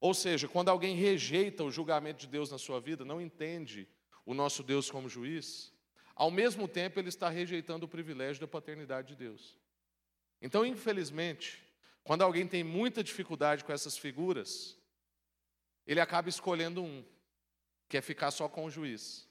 Ou 0.00 0.14
seja, 0.14 0.48
quando 0.48 0.70
alguém 0.70 0.96
rejeita 0.96 1.62
o 1.62 1.70
julgamento 1.70 2.20
de 2.20 2.26
Deus 2.26 2.50
na 2.50 2.56
sua 2.56 2.80
vida, 2.80 3.04
não 3.04 3.20
entende 3.20 3.86
o 4.24 4.32
nosso 4.32 4.62
Deus 4.62 4.90
como 4.90 5.08
juiz, 5.08 5.72
ao 6.14 6.30
mesmo 6.30 6.66
tempo 6.66 6.98
ele 6.98 7.08
está 7.08 7.28
rejeitando 7.28 7.84
o 7.84 7.88
privilégio 7.88 8.40
da 8.40 8.48
paternidade 8.48 9.08
de 9.08 9.16
Deus. 9.16 9.58
Então, 10.40 10.64
infelizmente, 10.64 11.62
quando 12.02 12.22
alguém 12.22 12.46
tem 12.46 12.64
muita 12.64 13.04
dificuldade 13.04 13.62
com 13.62 13.72
essas 13.72 13.98
figuras, 13.98 14.78
ele 15.86 16.00
acaba 16.00 16.28
escolhendo 16.28 16.82
um, 16.82 17.04
que 17.88 17.98
é 17.98 18.00
ficar 18.00 18.30
só 18.30 18.48
com 18.48 18.64
o 18.64 18.70
juiz. 18.70 19.28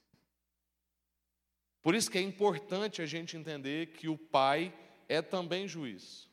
Por 1.82 1.96
isso 1.96 2.12
que 2.12 2.18
é 2.18 2.22
importante 2.22 3.02
a 3.02 3.06
gente 3.06 3.38
entender 3.38 3.94
que 3.94 4.08
o 4.08 4.18
pai 4.18 4.74
é 5.08 5.22
também 5.22 5.68
juiz. 5.68 6.29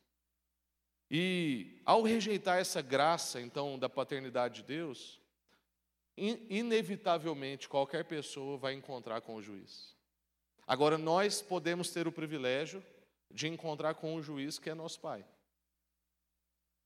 E 1.10 1.80
ao 1.84 2.02
rejeitar 2.02 2.58
essa 2.58 2.82
graça, 2.82 3.40
então, 3.40 3.78
da 3.78 3.88
paternidade 3.88 4.56
de 4.56 4.62
Deus, 4.64 5.20
inevitavelmente 6.16 7.68
qualquer 7.68 8.04
pessoa 8.04 8.56
vai 8.56 8.74
encontrar 8.74 9.20
com 9.20 9.36
o 9.36 9.42
juiz. 9.42 9.94
Agora, 10.66 10.98
nós 10.98 11.40
podemos 11.40 11.90
ter 11.90 12.08
o 12.08 12.12
privilégio 12.12 12.82
de 13.30 13.46
encontrar 13.46 13.94
com 13.94 14.14
o 14.14 14.22
juiz 14.22 14.58
que 14.58 14.70
é 14.70 14.74
nosso 14.74 14.98
pai. 15.00 15.24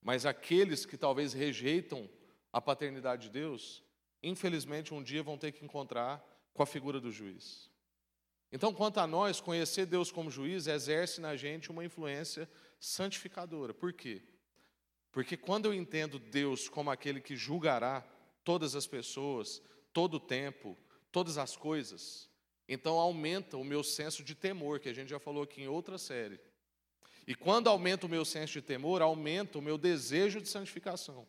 Mas 0.01 0.25
aqueles 0.25 0.85
que 0.85 0.97
talvez 0.97 1.33
rejeitam 1.33 2.09
a 2.51 2.59
paternidade 2.59 3.23
de 3.23 3.29
Deus, 3.29 3.83
infelizmente 4.21 4.93
um 4.93 5.01
dia 5.01 5.23
vão 5.23 5.37
ter 5.37 5.51
que 5.51 5.63
encontrar 5.63 6.23
com 6.53 6.61
a 6.61 6.65
figura 6.65 6.99
do 6.99 7.11
juiz. 7.11 7.70
Então, 8.51 8.73
quanto 8.73 8.99
a 8.99 9.07
nós, 9.07 9.39
conhecer 9.39 9.85
Deus 9.85 10.11
como 10.11 10.29
juiz 10.29 10.67
exerce 10.67 11.21
na 11.21 11.35
gente 11.35 11.71
uma 11.71 11.85
influência 11.85 12.49
santificadora. 12.79 13.73
Por 13.73 13.93
quê? 13.93 14.21
Porque 15.11 15.37
quando 15.37 15.65
eu 15.65 15.73
entendo 15.73 16.19
Deus 16.19 16.67
como 16.67 16.89
aquele 16.91 17.21
que 17.21 17.35
julgará 17.35 18.01
todas 18.43 18.75
as 18.75 18.87
pessoas, 18.87 19.61
todo 19.93 20.15
o 20.15 20.19
tempo, 20.19 20.77
todas 21.11 21.37
as 21.37 21.55
coisas, 21.55 22.29
então 22.67 22.97
aumenta 22.97 23.57
o 23.57 23.63
meu 23.63 23.83
senso 23.83 24.23
de 24.23 24.35
temor, 24.35 24.79
que 24.79 24.89
a 24.89 24.93
gente 24.93 25.09
já 25.09 25.19
falou 25.19 25.43
aqui 25.43 25.61
em 25.61 25.67
outra 25.67 25.97
série. 25.97 26.39
E 27.27 27.35
quando 27.35 27.67
aumenta 27.67 28.05
o 28.05 28.09
meu 28.09 28.25
senso 28.25 28.53
de 28.53 28.61
temor, 28.61 29.01
aumenta 29.01 29.59
o 29.59 29.61
meu 29.61 29.77
desejo 29.77 30.41
de 30.41 30.49
santificação. 30.49 31.27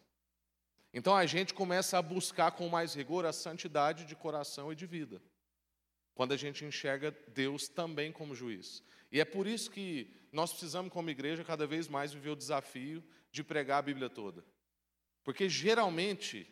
Então 0.94 1.14
a 1.16 1.26
gente 1.26 1.54
começa 1.54 1.98
a 1.98 2.02
buscar 2.02 2.52
com 2.52 2.68
mais 2.68 2.94
rigor 2.94 3.24
a 3.24 3.32
santidade 3.32 4.04
de 4.04 4.14
coração 4.14 4.72
e 4.72 4.76
de 4.76 4.86
vida. 4.86 5.22
Quando 6.14 6.32
a 6.32 6.36
gente 6.36 6.64
enxerga 6.64 7.10
Deus 7.28 7.68
também 7.68 8.12
como 8.12 8.34
juiz. 8.34 8.82
E 9.10 9.20
é 9.20 9.24
por 9.24 9.46
isso 9.46 9.70
que 9.70 10.10
nós 10.30 10.50
precisamos, 10.50 10.92
como 10.92 11.10
igreja, 11.10 11.44
cada 11.44 11.66
vez 11.66 11.88
mais 11.88 12.12
viver 12.12 12.30
o 12.30 12.36
desafio 12.36 13.02
de 13.30 13.42
pregar 13.42 13.78
a 13.78 13.82
Bíblia 13.82 14.08
toda. 14.08 14.44
Porque 15.22 15.48
geralmente, 15.48 16.46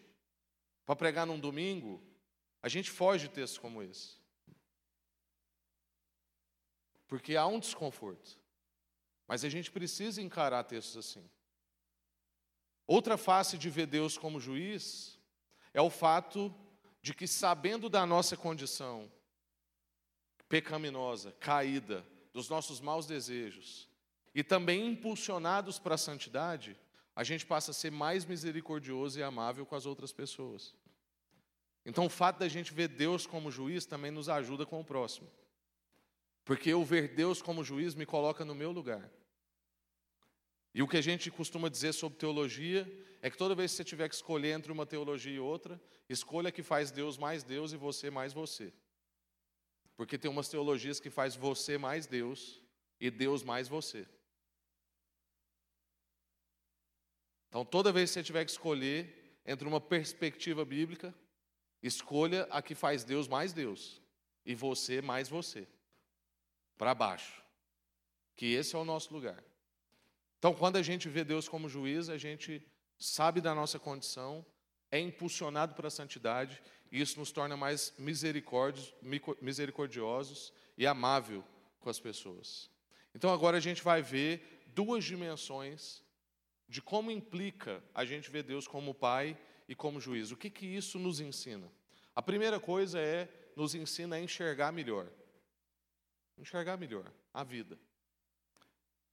para 0.85 0.97
pregar 0.97 1.27
num 1.27 1.39
domingo, 1.39 2.03
a 2.63 2.69
gente 2.69 2.91
foge 2.91 3.29
de 3.29 3.35
textos 3.35 3.59
como 3.59 3.83
esse. 3.83 4.19
Porque 7.09 7.37
há 7.37 7.47
um 7.47 7.59
desconforto. 7.59 8.39
Mas 9.27 9.45
a 9.45 9.49
gente 9.49 9.71
precisa 9.71 10.21
encarar 10.23 10.65
textos 10.65 10.97
assim. 10.97 11.29
Outra 12.87 13.17
face 13.17 13.57
de 13.57 13.71
ver 13.71 13.87
Deus 13.87 14.19
como 14.19 14.41
juiz 14.41 15.19
é 15.73 15.81
o 15.81 15.91
fato 15.91 16.55
de 17.01 17.15
que, 17.15 17.27
sabendo 17.27 17.89
da 17.89 18.05
nossa 18.05 18.37
condição 18.37 19.11
pecaminosa, 20.51 21.33
caída, 21.39 22.05
dos 22.35 22.49
nossos 22.51 22.81
maus 22.81 23.07
desejos, 23.07 23.89
e 24.35 24.43
também 24.43 24.87
impulsionados 24.89 25.79
para 25.79 25.95
a 25.95 25.99
santidade, 25.99 26.77
a 27.15 27.25
gente 27.25 27.47
passa 27.47 27.71
a 27.71 27.75
ser 27.75 27.91
mais 27.91 28.25
misericordioso 28.25 29.19
e 29.19 29.23
amável 29.23 29.65
com 29.65 29.77
as 29.77 29.87
outras 29.87 30.13
pessoas. 30.13 30.75
Então, 31.87 32.07
o 32.07 32.11
fato 32.11 32.41
da 32.41 32.49
gente 32.49 32.75
ver 32.75 32.89
Deus 32.89 33.27
como 33.27 33.51
juiz 33.51 33.87
também 33.87 34.11
nos 34.11 34.29
ajuda 34.29 34.67
com 34.67 34.81
o 34.81 34.85
próximo. 34.85 35.31
Porque 36.45 36.71
eu 36.71 36.85
ver 36.85 37.15
Deus 37.15 37.41
como 37.41 37.65
juiz 37.65 37.95
me 37.95 38.05
coloca 38.05 38.45
no 38.45 38.55
meu 38.55 38.73
lugar. 38.73 39.09
E 40.75 40.83
o 40.83 40.89
que 40.89 40.97
a 40.97 41.03
gente 41.03 41.31
costuma 41.31 41.69
dizer 41.69 41.93
sobre 41.93 42.19
teologia 42.19 42.91
é 43.23 43.31
que 43.31 43.39
toda 43.39 43.55
vez 43.55 43.71
que 43.71 43.77
você 43.77 43.85
tiver 43.85 44.09
que 44.09 44.15
escolher 44.15 44.53
entre 44.53 44.73
uma 44.73 44.87
teologia 44.87 45.35
e 45.35 45.41
outra, 45.41 45.81
escolha 46.09 46.53
que 46.53 46.63
faz 46.63 46.91
Deus 46.91 47.17
mais 47.17 47.43
Deus 47.43 47.73
e 47.73 47.77
você 47.77 48.11
mais 48.11 48.33
você. 48.33 48.73
Porque 50.01 50.17
tem 50.17 50.31
umas 50.31 50.49
teologias 50.49 50.99
que 50.99 51.11
faz 51.11 51.37
você 51.37 51.77
mais 51.77 52.07
Deus 52.07 52.59
e 52.99 53.11
Deus 53.11 53.43
mais 53.43 53.69
você. 53.69 54.09
Então, 57.47 57.67
toda 57.67 57.93
vez 57.93 58.09
que 58.09 58.15
você 58.15 58.23
tiver 58.23 58.47
que 58.47 58.51
escolher 58.51 59.39
entre 59.45 59.69
uma 59.69 59.79
perspectiva 59.79 60.65
bíblica, 60.65 61.15
escolha 61.83 62.45
a 62.45 62.63
que 62.63 62.75
faz 62.75 63.05
Deus 63.05 63.29
mais 63.29 63.53
Deus 63.53 64.01
e 64.47 64.55
você 64.55 65.03
mais 65.03 65.29
você. 65.29 65.69
Para 66.79 66.95
baixo. 66.95 67.45
Que 68.37 68.55
esse 68.55 68.75
é 68.75 68.79
o 68.79 68.87
nosso 68.87 69.13
lugar. 69.13 69.45
Então, 70.39 70.55
quando 70.55 70.77
a 70.77 70.83
gente 70.83 71.11
vê 71.11 71.25
Deus 71.25 71.47
como 71.47 71.69
juiz, 71.69 72.09
a 72.09 72.17
gente 72.17 72.67
sabe 72.99 73.43
da 73.43 73.55
nossa 73.55 73.79
condição, 73.79 74.47
é 74.91 74.99
impulsionado 74.99 75.75
para 75.75 75.89
a 75.89 75.91
santidade, 75.91 76.63
isso 76.91 77.19
nos 77.19 77.31
torna 77.31 77.57
mais 77.57 77.95
misericordiosos 77.99 80.53
e 80.77 80.87
amável 80.87 81.45
com 81.79 81.89
as 81.89 82.01
pessoas. 82.01 82.69
Então, 83.15 83.33
agora 83.33 83.57
a 83.57 83.61
gente 83.61 83.83
vai 83.83 84.03
ver 84.03 84.63
duas 84.69 85.05
dimensões 85.05 86.03
de 86.69 86.81
como 86.81 87.11
implica 87.11 87.83
a 87.95 88.05
gente 88.05 88.31
ver 88.31 88.43
Deus 88.43 88.69
como 88.69 88.95
Pai 88.95 89.39
e 89.69 89.75
como 89.75 90.01
juiz. 90.01 90.31
O 90.31 90.37
que, 90.37 90.51
que 90.51 90.67
isso 90.67 90.99
nos 90.99 91.21
ensina? 91.21 91.71
A 92.15 92.23
primeira 92.23 92.61
coisa 92.61 93.01
é, 93.01 93.29
nos 93.57 93.75
ensina 93.75 94.17
a 94.17 94.21
enxergar 94.21 94.73
melhor. 94.73 95.11
Enxergar 96.39 96.77
melhor 96.77 97.11
a 97.35 97.45
vida. 97.45 97.79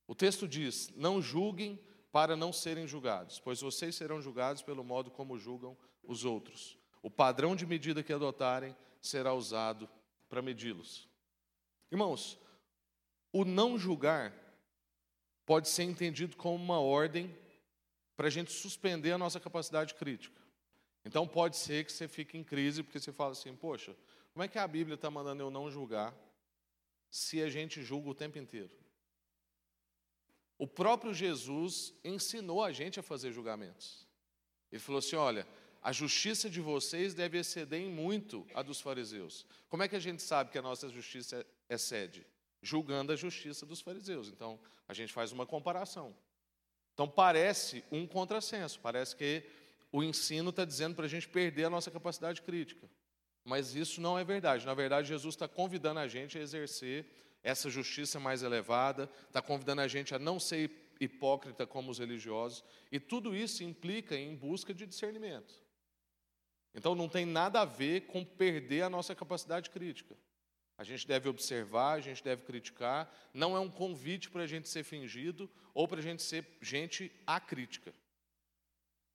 O 0.08 0.16
texto 0.16 0.48
diz: 0.48 0.90
Não 0.96 1.22
julguem 1.22 1.80
para 2.12 2.36
não 2.36 2.54
serem 2.54 2.88
julgados, 2.88 3.40
pois 3.40 3.62
vocês 3.62 3.96
serão 3.96 4.22
julgados 4.22 4.62
pelo 4.62 4.84
modo 4.84 5.12
como 5.12 5.38
julgam 5.38 5.78
os 6.04 6.26
outros. 6.26 6.78
O 7.08 7.10
padrão 7.10 7.56
de 7.56 7.66
medida 7.66 8.04
que 8.04 8.12
adotarem 8.12 8.76
será 9.02 9.34
usado 9.34 9.88
para 10.28 10.42
medi-los. 10.42 11.08
Irmãos, 11.90 12.38
o 13.32 13.46
não 13.46 13.78
julgar 13.78 14.34
pode 15.46 15.70
ser 15.70 15.84
entendido 15.84 16.36
como 16.36 16.62
uma 16.62 16.82
ordem 16.82 17.34
para 18.18 18.28
a 18.28 18.30
gente 18.30 18.52
suspender 18.52 19.14
a 19.14 19.18
nossa 19.18 19.40
capacidade 19.40 19.94
crítica. 19.94 20.42
Então 21.06 21.26
pode 21.26 21.56
ser 21.56 21.86
que 21.86 21.94
você 21.94 22.10
fique 22.10 22.38
em 22.38 22.44
crise 22.44 22.84
porque 22.84 23.00
você 23.00 23.14
fala 23.14 23.32
assim: 23.32 23.56
poxa, 23.56 23.96
como 24.34 24.44
é 24.44 24.50
que 24.50 24.60
a 24.60 24.68
Bíblia 24.68 24.96
está 24.96 25.10
mandando 25.10 25.42
eu 25.42 25.50
não 25.50 25.72
julgar 25.72 26.14
se 27.10 27.42
a 27.42 27.50
gente 27.50 27.82
julga 27.84 28.10
o 28.10 28.16
tempo 28.16 28.38
inteiro? 28.38 28.72
O 30.58 30.68
próprio 30.68 31.14
Jesus 31.14 31.94
ensinou 32.04 32.62
a 32.62 32.74
gente 32.74 33.00
a 33.00 33.04
fazer 33.04 33.32
julgamentos. 33.32 34.06
Ele 34.70 34.82
falou 34.82 35.00
assim: 35.00 35.16
olha, 35.16 35.48
a 35.88 35.94
justiça 35.94 36.50
de 36.50 36.60
vocês 36.60 37.14
deve 37.14 37.38
exceder 37.38 37.80
em 37.80 37.90
muito 37.90 38.46
a 38.54 38.62
dos 38.62 38.82
fariseus. 38.82 39.46
Como 39.70 39.84
é 39.84 39.88
que 39.88 39.96
a 39.96 40.02
gente 40.02 40.22
sabe 40.22 40.52
que 40.52 40.58
a 40.58 40.62
nossa 40.62 40.90
justiça 40.90 41.46
excede? 41.70 42.28
Julgando 42.62 43.14
a 43.14 43.16
justiça 43.16 43.66
dos 43.66 43.80
fariseus. 43.80 44.28
Então, 44.28 44.60
a 44.86 44.94
gente 44.94 45.14
faz 45.14 45.32
uma 45.32 45.46
comparação. 45.46 46.14
Então 46.94 47.08
parece 47.08 47.86
um 47.90 48.06
contrassenso, 48.06 48.82
parece 48.82 49.16
que 49.16 49.44
o 49.90 50.04
ensino 50.04 50.50
está 50.50 50.66
dizendo 50.66 50.94
para 50.94 51.06
a 51.06 51.08
gente 51.08 51.30
perder 51.30 51.64
a 51.64 51.70
nossa 51.70 51.90
capacidade 51.90 52.42
crítica. 52.42 52.90
Mas 53.46 53.74
isso 53.74 54.02
não 54.02 54.20
é 54.20 54.26
verdade. 54.26 54.66
Na 54.66 54.74
verdade, 54.74 55.08
Jesus 55.08 55.36
está 55.36 55.48
convidando 55.48 56.02
a 56.02 56.08
gente 56.10 56.38
a 56.38 56.42
exercer 56.42 57.06
essa 57.42 57.70
justiça 57.70 58.20
mais 58.20 58.44
elevada, 58.44 59.10
está 59.26 59.42
convidando 59.42 59.80
a 59.80 59.88
gente 59.88 60.14
a 60.14 60.20
não 60.20 60.38
ser 60.38 60.70
hipócrita 61.00 61.66
como 61.66 61.92
os 61.92 62.00
religiosos, 62.00 62.62
e 62.92 63.00
tudo 63.00 63.34
isso 63.34 63.64
implica 63.64 64.18
em 64.18 64.36
busca 64.36 64.74
de 64.74 64.86
discernimento. 64.86 65.66
Então 66.74 66.96
não 66.96 67.10
tem 67.10 67.26
nada 67.26 67.62
a 67.62 67.66
ver 67.66 68.02
com 68.02 68.24
perder 68.24 68.84
a 68.84 68.90
nossa 68.90 69.16
capacidade 69.16 69.70
crítica. 69.70 70.16
A 70.78 70.84
gente 70.84 71.08
deve 71.08 71.28
observar, 71.28 71.94
a 71.94 72.00
gente 72.00 72.24
deve 72.24 72.44
criticar. 72.44 73.12
Não 73.34 73.56
é 73.56 73.60
um 73.60 73.70
convite 73.70 74.30
para 74.30 74.44
a 74.44 74.48
gente 74.48 74.70
ser 74.70 74.84
fingido 74.84 75.50
ou 75.74 75.88
para 75.88 76.00
a 76.00 76.04
gente 76.04 76.22
ser 76.22 76.46
gente 76.62 77.12
acrítica, 77.26 77.94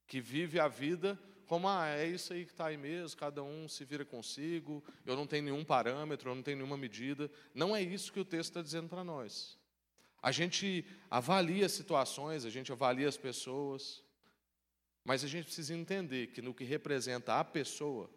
que 0.07 0.21
vive 0.21 0.59
a 0.59 0.67
vida 0.67 1.19
como, 1.53 1.69
ah, 1.69 1.87
é 1.87 2.07
isso 2.07 2.33
aí 2.33 2.47
que 2.47 2.53
está 2.53 2.69
aí 2.69 2.79
mesmo, 2.79 3.19
cada 3.19 3.43
um 3.43 3.69
se 3.69 3.85
vira 3.85 4.07
consigo, 4.07 4.83
eu 5.05 5.15
não 5.15 5.27
tenho 5.27 5.43
nenhum 5.43 5.63
parâmetro, 5.63 6.31
eu 6.31 6.35
não 6.35 6.43
tenho 6.43 6.57
nenhuma 6.57 6.79
medida. 6.79 7.31
Não 7.55 7.77
é 7.77 7.83
isso 7.83 8.11
que 8.11 8.19
o 8.19 8.25
texto 8.25 8.49
está 8.49 8.63
dizendo 8.63 8.89
para 8.89 9.05
nós. 9.05 9.59
A 10.23 10.33
gente 10.33 10.83
avalia 11.11 11.69
situações, 11.69 12.47
a 12.47 12.49
gente 12.49 12.73
avalia 12.73 13.07
as 13.07 13.19
pessoas, 13.19 14.03
mas 15.05 15.25
a 15.25 15.29
gente 15.29 15.47
precisa 15.47 15.75
entender 15.75 16.29
que 16.29 16.41
no 16.41 16.55
que 16.55 16.65
representa 16.65 17.39
a 17.39 17.45
pessoa, 17.45 18.11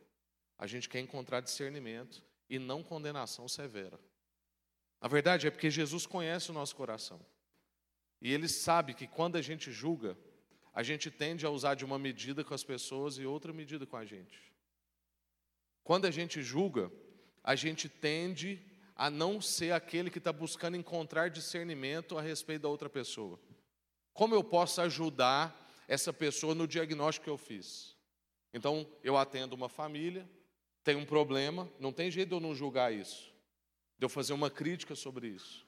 a 0.58 0.68
gente 0.68 0.88
quer 0.88 1.00
encontrar 1.00 1.42
discernimento 1.42 2.24
e 2.50 2.60
não 2.60 2.84
condenação 2.84 3.48
severa. 3.48 4.00
A 5.02 5.08
verdade 5.08 5.48
é 5.48 5.52
porque 5.52 5.70
Jesus 5.70 6.06
conhece 6.06 6.52
o 6.52 6.54
nosso 6.54 6.76
coração. 6.76 7.20
E 8.22 8.34
ele 8.34 8.48
sabe 8.48 8.94
que 8.94 9.08
quando 9.08 9.36
a 9.36 9.42
gente 9.42 9.72
julga, 9.72 10.18
a 10.74 10.84
gente 10.84 11.12
tende 11.12 11.46
a 11.46 11.50
usar 11.50 11.76
de 11.76 11.86
uma 11.86 12.00
medida 12.00 12.44
com 12.44 12.54
as 12.54 12.64
pessoas 12.64 13.18
e 13.18 13.26
outra 13.26 13.52
medida 13.52 13.86
com 13.86 13.98
a 13.98 14.06
gente. 14.06 14.54
Quando 15.84 16.06
a 16.06 16.12
gente 16.12 16.42
julga, 16.42 16.92
a 17.44 17.56
gente 17.56 17.88
tende 17.88 18.62
a 18.96 19.10
não 19.10 19.42
ser 19.42 19.72
aquele 19.74 20.10
que 20.10 20.18
está 20.18 20.32
buscando 20.32 20.78
encontrar 20.78 21.30
discernimento 21.30 22.18
a 22.18 22.22
respeito 22.22 22.64
da 22.64 22.70
outra 22.70 22.90
pessoa. 22.90 23.40
Como 24.14 24.34
eu 24.34 24.44
posso 24.44 24.82
ajudar 24.82 25.65
essa 25.88 26.12
pessoa 26.12 26.56
no 26.56 26.68
diagnóstico 26.68 27.26
que 27.26 27.30
eu 27.30 27.38
fiz? 27.38 27.96
Então, 28.54 28.88
eu 29.04 29.18
atendo 29.18 29.56
uma 29.56 29.68
família, 29.70 30.30
tem 30.84 30.96
um 30.96 31.06
problema, 31.06 31.70
não 31.80 31.92
tem 31.92 32.10
jeito 32.10 32.30
de 32.30 32.36
eu 32.36 32.40
não 32.40 32.56
julgar 32.56 32.94
isso, 32.94 33.34
de 33.98 34.06
eu 34.06 34.10
fazer 34.10 34.34
uma 34.34 34.50
crítica 34.50 34.96
sobre 34.96 35.28
isso. 35.28 35.66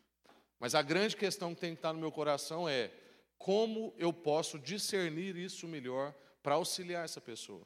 Mas 0.59 0.74
a 0.74 0.81
grande 0.81 1.15
questão 1.15 1.53
que 1.53 1.62
tem 1.62 1.74
que 1.74 1.79
estar 1.79 1.93
no 1.93 2.00
meu 2.00 2.12
coração 2.12 2.67
é: 2.67 2.91
como 3.38 3.93
eu 3.97 4.12
posso 4.12 4.57
discernir 4.57 5.36
isso 5.36 5.67
melhor 5.67 6.13
para 6.41 6.55
auxiliar 6.55 7.03
essa 7.03 7.19
pessoa. 7.19 7.65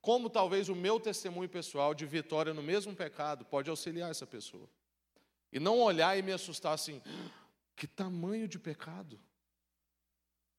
Como 0.00 0.28
talvez 0.28 0.68
o 0.68 0.74
meu 0.74 0.98
testemunho 0.98 1.48
pessoal 1.48 1.94
de 1.94 2.04
vitória 2.04 2.52
no 2.52 2.62
mesmo 2.62 2.94
pecado 2.94 3.44
pode 3.44 3.70
auxiliar 3.70 4.10
essa 4.10 4.26
pessoa. 4.26 4.68
E 5.52 5.60
não 5.60 5.80
olhar 5.80 6.18
e 6.18 6.22
me 6.22 6.32
assustar 6.32 6.74
assim, 6.74 7.00
que 7.76 7.86
tamanho 7.86 8.48
de 8.48 8.58
pecado. 8.58 9.20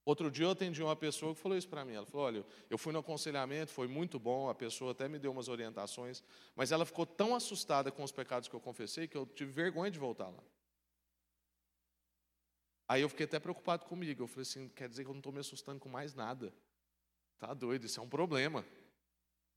Outro 0.05 0.29
dia 0.29 0.45
eu 0.45 0.51
atendi 0.51 0.83
uma 0.83 0.95
pessoa 0.95 1.33
que 1.33 1.39
falou 1.39 1.57
isso 1.57 1.69
para 1.69 1.85
mim. 1.85 1.93
Ela 1.93 2.05
falou: 2.05 2.25
Olha, 2.25 2.45
eu 2.69 2.77
fui 2.77 2.91
no 2.91 2.99
aconselhamento, 2.99 3.71
foi 3.71 3.87
muito 3.87 4.19
bom, 4.19 4.49
a 4.49 4.55
pessoa 4.55 4.91
até 4.91 5.07
me 5.07 5.17
deu 5.17 5.31
umas 5.31 5.47
orientações, 5.47 6.21
mas 6.55 6.71
ela 6.71 6.85
ficou 6.85 7.05
tão 7.05 7.33
assustada 7.33 7.91
com 7.91 8.03
os 8.03 8.11
pecados 8.11 8.49
que 8.49 8.55
eu 8.55 8.59
confessei 8.59 9.07
que 9.07 9.15
eu 9.15 9.25
tive 9.25 9.51
vergonha 9.51 9.89
de 9.89 9.99
voltar 9.99 10.27
lá. 10.27 10.43
Aí 12.87 13.01
eu 13.01 13.09
fiquei 13.09 13.25
até 13.25 13.39
preocupado 13.39 13.85
comigo. 13.85 14.23
Eu 14.23 14.27
falei 14.27 14.43
assim: 14.43 14.67
quer 14.69 14.89
dizer 14.89 15.03
que 15.03 15.09
eu 15.09 15.13
não 15.13 15.19
estou 15.19 15.31
me 15.31 15.39
assustando 15.39 15.79
com 15.79 15.87
mais 15.87 16.13
nada. 16.13 16.53
Tá 17.39 17.53
doido, 17.53 17.85
isso 17.85 17.99
é 17.99 18.03
um 18.03 18.09
problema. 18.09 18.65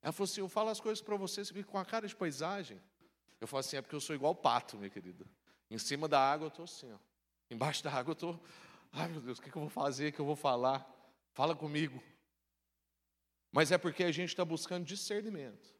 Ela 0.01 0.13
falou 0.13 0.25
assim: 0.25 0.41
eu 0.41 0.47
falo 0.47 0.69
as 0.69 0.79
coisas 0.79 1.01
para 1.01 1.17
você, 1.17 1.43
você 1.43 1.53
fica 1.53 1.69
com 1.69 1.77
a 1.77 1.85
cara 1.85 2.07
de 2.07 2.15
paisagem. 2.15 2.81
Eu 3.41 3.47
falo 3.47 3.59
assim: 3.59 3.75
é 3.75 3.81
porque 3.81 3.95
eu 3.95 4.01
sou 4.01 4.15
igual 4.15 4.33
pato, 4.33 4.77
minha 4.77 4.89
querida. 4.89 5.25
Em 5.69 5.77
cima 5.77 6.07
da 6.07 6.19
água 6.19 6.45
eu 6.45 6.49
estou 6.49 6.63
assim, 6.63 6.91
ó. 6.91 6.97
embaixo 7.51 7.83
da 7.83 7.91
água 7.91 8.11
eu 8.11 8.13
estou. 8.13 8.39
Ai 8.91 9.07
meu 9.07 9.21
Deus, 9.21 9.39
o 9.39 9.41
que, 9.41 9.49
eu 9.49 9.61
vou 9.61 9.69
fazer? 9.69 10.09
O 10.09 10.13
que 10.13 10.19
eu 10.19 10.25
vou 10.25 10.35
falar? 10.35 10.87
Fala 11.33 11.55
comigo. 11.55 12.01
Mas 13.51 13.71
é 13.71 13.77
porque 13.77 14.03
a 14.03 14.11
gente 14.11 14.29
está 14.29 14.43
buscando 14.43 14.85
discernimento 14.85 15.75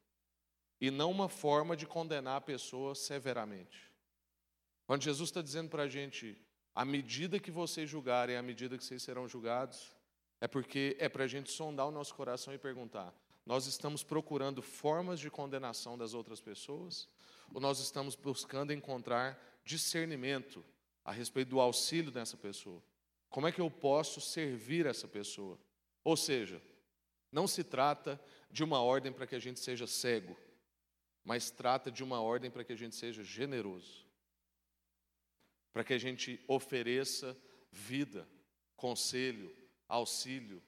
e 0.80 0.92
não 0.92 1.12
uma 1.12 1.28
forma 1.28 1.76
de 1.76 1.86
condenar 1.86 2.38
a 2.38 2.42
pessoa 2.42 2.96
severamente. 2.96 3.92
Quando 4.86 5.04
Jesus 5.04 5.30
está 5.30 5.42
dizendo 5.42 5.70
para 5.70 5.84
a 5.84 5.88
gente, 5.88 6.38
à 6.74 6.86
medida 6.86 7.40
que 7.40 7.52
vocês 7.52 7.90
julgarem, 7.90 8.38
à 8.38 8.42
medida 8.42 8.78
que 8.78 8.84
vocês 8.84 9.04
serão 9.04 9.28
julgados, 9.28 9.96
é 10.40 10.48
porque 10.48 10.96
é 11.00 11.10
para 11.10 11.24
a 11.24 11.28
gente 11.28 11.52
sondar 11.52 11.88
o 11.88 11.92
nosso 11.92 12.14
coração 12.14 12.54
e 12.54 12.58
perguntar: 12.58 13.14
nós 13.46 13.66
estamos 13.66 14.04
procurando 14.04 14.62
formas 14.62 15.20
de 15.20 15.30
condenação 15.30 15.98
das 15.98 16.14
outras 16.14 16.40
pessoas? 16.40 17.10
Ou 17.54 17.62
nós 17.62 17.80
estamos 17.80 18.16
buscando 18.16 18.74
encontrar 18.74 19.42
discernimento 19.64 20.64
a 21.04 21.12
respeito 21.12 21.50
do 21.50 21.60
auxílio 21.60 22.12
dessa 22.12 22.38
pessoa? 22.38 22.84
Como 23.30 23.48
é 23.48 23.52
que 23.52 23.62
eu 23.62 23.70
posso 23.70 24.22
servir 24.22 24.86
essa 24.86 25.08
pessoa? 25.08 25.60
Ou 26.04 26.16
seja, 26.16 26.62
não 27.32 27.48
se 27.48 27.64
trata 27.64 28.20
de 28.50 28.64
uma 28.64 28.82
ordem 28.82 29.12
para 29.12 29.28
que 29.28 29.36
a 29.36 29.40
gente 29.40 29.60
seja 29.60 29.86
cego, 29.86 30.38
mas 31.24 31.52
trata 31.52 31.92
de 31.92 32.04
uma 32.04 32.22
ordem 32.22 32.50
para 32.50 32.64
que 32.64 32.74
a 32.74 32.78
gente 32.78 32.96
seja 32.96 33.24
generoso, 33.24 34.06
para 35.74 35.84
que 35.84 35.94
a 35.94 35.98
gente 35.98 36.44
ofereça 36.48 37.38
vida, 37.72 38.28
conselho, 38.76 39.56
auxílio, 39.88 40.64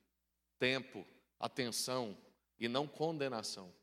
tempo, 0.57 1.05
atenção 1.39 2.17
e 2.59 2.67
não 2.67 2.87
condenação. 2.87 3.73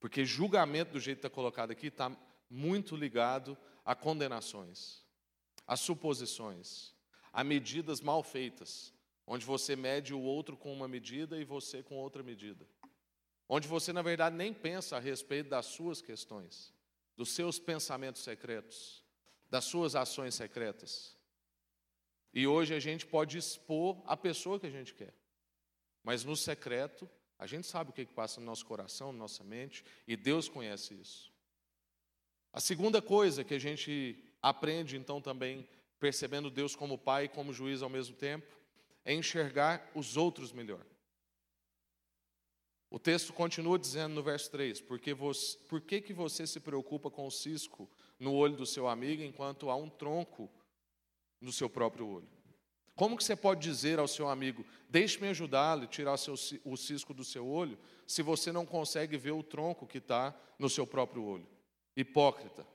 Porque 0.00 0.24
julgamento, 0.24 0.92
do 0.92 1.00
jeito 1.00 1.18
que 1.18 1.26
está 1.26 1.34
colocado 1.34 1.70
aqui, 1.70 1.88
está 1.88 2.16
muito 2.48 2.96
ligado 2.96 3.56
a 3.84 3.94
condenações, 3.94 5.04
a 5.66 5.76
suposições, 5.76 6.94
a 7.38 7.44
medidas 7.44 8.00
mal 8.00 8.20
feitas, 8.20 8.92
onde 9.24 9.46
você 9.46 9.76
mede 9.76 10.12
o 10.12 10.20
outro 10.20 10.56
com 10.56 10.72
uma 10.72 10.88
medida 10.88 11.38
e 11.38 11.44
você 11.44 11.84
com 11.84 11.96
outra 11.96 12.20
medida. 12.20 12.66
Onde 13.48 13.68
você, 13.68 13.92
na 13.92 14.02
verdade, 14.02 14.34
nem 14.34 14.52
pensa 14.52 14.96
a 14.96 14.98
respeito 14.98 15.48
das 15.48 15.66
suas 15.66 16.02
questões, 16.02 16.74
dos 17.16 17.28
seus 17.28 17.56
pensamentos 17.56 18.22
secretos, 18.22 19.04
das 19.48 19.64
suas 19.66 19.94
ações 19.94 20.34
secretas. 20.34 21.16
E 22.34 22.44
hoje 22.44 22.74
a 22.74 22.80
gente 22.80 23.06
pode 23.06 23.38
expor 23.38 24.02
a 24.04 24.16
pessoa 24.16 24.58
que 24.58 24.66
a 24.66 24.70
gente 24.70 24.92
quer, 24.92 25.14
mas 26.02 26.24
no 26.24 26.34
secreto, 26.34 27.08
a 27.38 27.46
gente 27.46 27.68
sabe 27.68 27.90
o 27.90 27.92
que 27.92 28.04
passa 28.04 28.40
no 28.40 28.46
nosso 28.46 28.66
coração, 28.66 29.12
na 29.12 29.18
nossa 29.20 29.44
mente, 29.44 29.84
e 30.08 30.16
Deus 30.16 30.48
conhece 30.48 30.92
isso. 30.94 31.32
A 32.52 32.60
segunda 32.60 33.00
coisa 33.00 33.44
que 33.44 33.54
a 33.54 33.60
gente 33.60 34.24
aprende, 34.42 34.96
então, 34.96 35.20
também 35.20 35.68
percebendo 35.98 36.50
Deus 36.50 36.76
como 36.76 36.98
Pai 36.98 37.24
e 37.24 37.28
como 37.28 37.52
juiz 37.52 37.82
ao 37.82 37.88
mesmo 37.88 38.14
tempo, 38.14 38.46
é 39.04 39.14
enxergar 39.14 39.90
os 39.94 40.16
outros 40.16 40.52
melhor. 40.52 40.84
O 42.90 42.98
texto 42.98 43.32
continua 43.32 43.78
dizendo 43.78 44.14
no 44.14 44.22
verso 44.22 44.50
3: 44.50 44.80
Porque 44.80 45.12
você, 45.12 45.58
por 45.68 45.80
que, 45.80 46.00
que 46.00 46.12
você 46.12 46.46
se 46.46 46.58
preocupa 46.60 47.10
com 47.10 47.26
o 47.26 47.30
cisco 47.30 47.88
no 48.18 48.32
olho 48.32 48.56
do 48.56 48.64
seu 48.64 48.88
amigo 48.88 49.22
enquanto 49.22 49.70
há 49.70 49.76
um 49.76 49.90
tronco 49.90 50.50
no 51.40 51.52
seu 51.52 51.68
próprio 51.68 52.06
olho? 52.06 52.28
Como 52.94 53.16
que 53.16 53.22
você 53.22 53.36
pode 53.36 53.60
dizer 53.60 53.98
ao 53.98 54.08
seu 54.08 54.28
amigo, 54.28 54.66
deixe-me 54.88 55.28
ajudá-lo 55.28 55.84
e 55.84 55.86
tirar 55.86 56.16
seu, 56.16 56.34
o 56.64 56.76
cisco 56.76 57.14
do 57.14 57.24
seu 57.24 57.46
olho, 57.46 57.78
se 58.06 58.22
você 58.22 58.50
não 58.50 58.66
consegue 58.66 59.16
ver 59.16 59.30
o 59.30 59.42
tronco 59.42 59.86
que 59.86 59.98
está 59.98 60.34
no 60.58 60.68
seu 60.68 60.84
próprio 60.84 61.22
olho? 61.22 61.46
Hipócrita, 61.96 62.66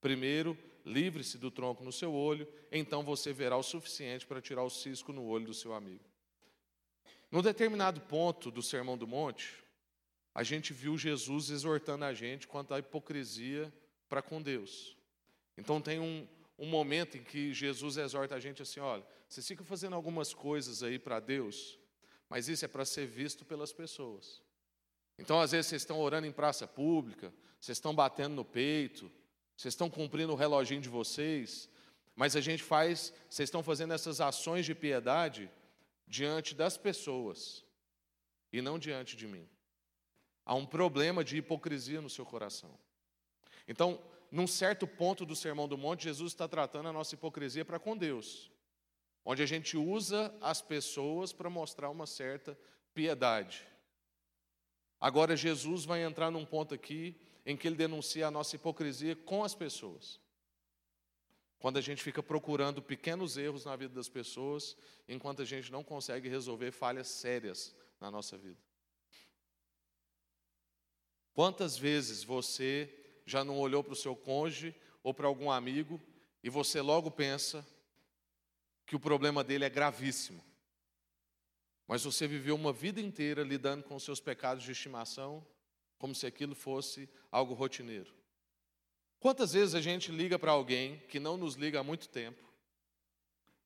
primeiro 0.00 0.56
livre-se 0.84 1.38
do 1.38 1.50
tronco 1.50 1.84
no 1.84 1.92
seu 1.92 2.12
olho, 2.12 2.46
então 2.70 3.02
você 3.02 3.32
verá 3.32 3.56
o 3.56 3.62
suficiente 3.62 4.26
para 4.26 4.40
tirar 4.40 4.62
o 4.62 4.70
cisco 4.70 5.12
no 5.12 5.24
olho 5.24 5.46
do 5.46 5.54
seu 5.54 5.74
amigo. 5.74 6.04
No 7.30 7.42
determinado 7.42 8.00
ponto 8.00 8.50
do 8.50 8.62
Sermão 8.62 8.98
do 8.98 9.06
Monte, 9.06 9.64
a 10.34 10.42
gente 10.42 10.72
viu 10.72 10.98
Jesus 10.98 11.50
exortando 11.50 12.04
a 12.04 12.12
gente 12.12 12.46
quanto 12.46 12.74
à 12.74 12.78
hipocrisia 12.78 13.72
para 14.08 14.22
com 14.22 14.40
Deus. 14.42 14.96
Então 15.56 15.80
tem 15.80 15.98
um, 15.98 16.26
um 16.58 16.66
momento 16.66 17.16
em 17.16 17.22
que 17.22 17.52
Jesus 17.52 17.96
exorta 17.96 18.34
a 18.34 18.40
gente 18.40 18.62
assim: 18.62 18.80
olha, 18.80 19.04
vocês 19.28 19.46
ficam 19.46 19.64
fazendo 19.64 19.94
algumas 19.94 20.34
coisas 20.34 20.82
aí 20.82 20.98
para 20.98 21.20
Deus, 21.20 21.78
mas 22.28 22.48
isso 22.48 22.64
é 22.64 22.68
para 22.68 22.84
ser 22.84 23.06
visto 23.06 23.44
pelas 23.44 23.72
pessoas. 23.72 24.42
Então, 25.18 25.40
às 25.40 25.52
vezes, 25.52 25.66
vocês 25.66 25.82
estão 25.82 26.00
orando 26.00 26.26
em 26.26 26.32
praça 26.32 26.66
pública, 26.66 27.32
vocês 27.60 27.76
estão 27.76 27.94
batendo 27.94 28.34
no 28.34 28.44
peito, 28.44 29.10
vocês 29.56 29.74
estão 29.74 29.90
cumprindo 29.90 30.32
o 30.32 30.36
reloginho 30.36 30.80
de 30.80 30.88
vocês, 30.88 31.68
mas 32.14 32.36
a 32.36 32.40
gente 32.40 32.62
faz, 32.62 33.12
vocês 33.28 33.48
estão 33.48 33.62
fazendo 33.62 33.94
essas 33.94 34.20
ações 34.20 34.66
de 34.66 34.74
piedade 34.74 35.50
diante 36.06 36.54
das 36.54 36.76
pessoas 36.76 37.64
e 38.52 38.60
não 38.60 38.78
diante 38.78 39.16
de 39.16 39.26
mim. 39.26 39.48
Há 40.44 40.54
um 40.54 40.66
problema 40.66 41.22
de 41.24 41.36
hipocrisia 41.36 42.00
no 42.00 42.10
seu 42.10 42.26
coração. 42.26 42.76
Então, 43.66 44.02
num 44.30 44.46
certo 44.46 44.86
ponto 44.86 45.24
do 45.24 45.36
Sermão 45.36 45.68
do 45.68 45.78
Monte, 45.78 46.04
Jesus 46.04 46.32
está 46.32 46.48
tratando 46.48 46.88
a 46.88 46.92
nossa 46.92 47.14
hipocrisia 47.14 47.64
para 47.64 47.78
com 47.78 47.96
Deus, 47.96 48.50
onde 49.24 49.42
a 49.42 49.46
gente 49.46 49.76
usa 49.76 50.34
as 50.40 50.60
pessoas 50.60 51.32
para 51.32 51.48
mostrar 51.48 51.90
uma 51.90 52.06
certa 52.06 52.58
piedade. 52.92 53.66
Agora, 55.00 55.36
Jesus 55.36 55.84
vai 55.84 56.02
entrar 56.02 56.30
num 56.30 56.44
ponto 56.44 56.74
aqui 56.74 57.20
em 57.44 57.56
que 57.56 57.66
ele 57.66 57.76
denuncia 57.76 58.26
a 58.26 58.30
nossa 58.30 58.56
hipocrisia 58.56 59.16
com 59.16 59.44
as 59.44 59.54
pessoas. 59.54 60.20
Quando 61.58 61.76
a 61.76 61.80
gente 61.80 62.02
fica 62.02 62.22
procurando 62.22 62.82
pequenos 62.82 63.36
erros 63.36 63.64
na 63.64 63.76
vida 63.76 63.94
das 63.94 64.08
pessoas, 64.08 64.76
enquanto 65.08 65.42
a 65.42 65.44
gente 65.44 65.70
não 65.70 65.84
consegue 65.84 66.28
resolver 66.28 66.72
falhas 66.72 67.08
sérias 67.08 67.74
na 68.00 68.10
nossa 68.10 68.36
vida. 68.36 68.58
Quantas 71.32 71.76
vezes 71.78 72.22
você 72.22 72.92
já 73.24 73.44
não 73.44 73.58
olhou 73.58 73.82
para 73.82 73.92
o 73.92 73.96
seu 73.96 74.14
cônjuge 74.14 74.74
ou 75.02 75.14
para 75.14 75.26
algum 75.26 75.50
amigo 75.50 76.00
e 76.42 76.50
você 76.50 76.80
logo 76.80 77.10
pensa 77.10 77.66
que 78.84 78.96
o 78.96 79.00
problema 79.00 79.42
dele 79.42 79.64
é 79.64 79.70
gravíssimo? 79.70 80.44
Mas 81.86 82.04
você 82.04 82.26
viveu 82.26 82.54
uma 82.54 82.72
vida 82.72 83.00
inteira 83.00 83.42
lidando 83.42 83.84
com 83.84 83.98
seus 83.98 84.20
pecados 84.20 84.64
de 84.64 84.72
estimação 84.72 85.46
como 86.02 86.16
se 86.16 86.26
aquilo 86.26 86.56
fosse 86.56 87.08
algo 87.30 87.54
rotineiro. 87.54 88.12
Quantas 89.20 89.52
vezes 89.52 89.72
a 89.72 89.80
gente 89.80 90.10
liga 90.10 90.36
para 90.36 90.50
alguém 90.50 90.98
que 91.08 91.20
não 91.20 91.36
nos 91.36 91.54
liga 91.54 91.78
há 91.78 91.84
muito 91.84 92.08
tempo 92.08 92.42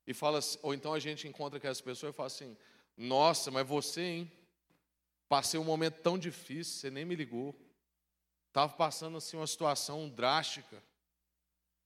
e 0.06 0.12
fala, 0.12 0.38
ou 0.62 0.74
então 0.74 0.92
a 0.92 0.98
gente 0.98 1.26
encontra 1.26 1.56
aquelas 1.56 1.80
pessoas 1.80 2.12
e 2.12 2.14
fala 2.14 2.26
assim: 2.26 2.54
Nossa, 2.94 3.50
mas 3.50 3.66
você, 3.66 4.02
hein? 4.02 4.32
Passei 5.30 5.58
um 5.58 5.64
momento 5.64 6.02
tão 6.02 6.18
difícil, 6.18 6.74
você 6.74 6.90
nem 6.90 7.06
me 7.06 7.16
ligou. 7.16 7.58
Estava 8.48 8.70
passando 8.74 9.16
assim 9.16 9.38
uma 9.38 9.46
situação 9.46 10.06
drástica. 10.06 10.84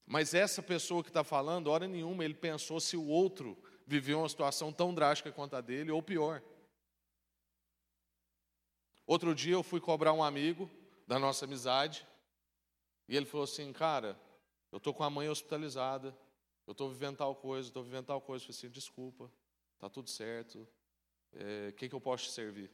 Mas 0.04 0.34
essa 0.34 0.60
pessoa 0.60 1.04
que 1.04 1.10
está 1.10 1.22
falando, 1.22 1.68
hora 1.68 1.86
nenhuma, 1.86 2.24
ele 2.24 2.34
pensou 2.34 2.80
se 2.80 2.96
o 2.96 3.06
outro 3.06 3.56
viveu 3.86 4.18
uma 4.18 4.28
situação 4.28 4.72
tão 4.72 4.92
drástica 4.92 5.30
quanto 5.30 5.54
a 5.54 5.60
dele, 5.60 5.92
ou 5.92 6.02
pior. 6.02 6.42
Outro 9.10 9.34
dia 9.34 9.54
eu 9.54 9.64
fui 9.64 9.80
cobrar 9.80 10.12
um 10.12 10.22
amigo 10.22 10.70
da 11.04 11.18
nossa 11.18 11.44
amizade 11.44 12.06
e 13.08 13.16
ele 13.16 13.26
falou 13.26 13.42
assim, 13.42 13.72
cara, 13.72 14.16
eu 14.70 14.78
estou 14.78 14.94
com 14.94 15.02
a 15.02 15.10
mãe 15.10 15.28
hospitalizada, 15.28 16.16
eu 16.64 16.70
estou 16.70 16.88
vivendo 16.88 17.16
tal 17.16 17.34
coisa, 17.34 17.66
estou 17.66 17.82
vivendo 17.82 18.06
tal 18.06 18.20
coisa. 18.20 18.44
Eu 18.44 18.46
falei 18.46 18.56
assim, 18.56 18.70
desculpa, 18.70 19.28
está 19.74 19.90
tudo 19.90 20.08
certo, 20.08 20.60
o 20.60 20.68
é, 21.32 21.72
que, 21.72 21.88
que 21.88 21.94
eu 21.96 22.00
posso 22.00 22.26
te 22.26 22.30
servir? 22.30 22.70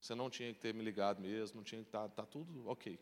Você 0.00 0.14
não 0.14 0.30
tinha 0.30 0.54
que 0.54 0.58
ter 0.58 0.72
me 0.72 0.82
ligado 0.82 1.20
mesmo, 1.20 1.58
não 1.58 1.62
tinha 1.62 1.82
que 1.82 1.88
estar, 1.88 2.08
tá, 2.08 2.22
tá 2.22 2.26
tudo 2.26 2.66
ok. 2.66 2.98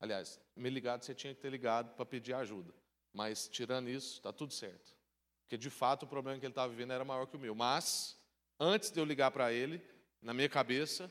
Aliás, 0.00 0.40
me 0.56 0.70
ligado 0.70 1.04
você 1.04 1.14
tinha 1.14 1.34
que 1.34 1.40
ter 1.42 1.50
ligado 1.50 1.94
para 1.96 2.06
pedir 2.06 2.32
ajuda, 2.32 2.72
mas 3.12 3.46
tirando 3.46 3.90
isso, 3.90 4.14
está 4.14 4.32
tudo 4.32 4.54
certo. 4.54 4.96
Porque 5.42 5.58
de 5.58 5.68
fato 5.68 6.04
o 6.04 6.08
problema 6.08 6.38
que 6.38 6.46
ele 6.46 6.52
estava 6.52 6.72
vivendo 6.72 6.94
era 6.94 7.04
maior 7.04 7.26
que 7.26 7.36
o 7.36 7.38
meu. 7.38 7.54
Mas, 7.54 8.18
antes 8.58 8.90
de 8.90 8.98
eu 8.98 9.04
ligar 9.04 9.30
para 9.30 9.52
ele, 9.52 9.86
na 10.20 10.34
minha 10.34 10.48
cabeça, 10.48 11.10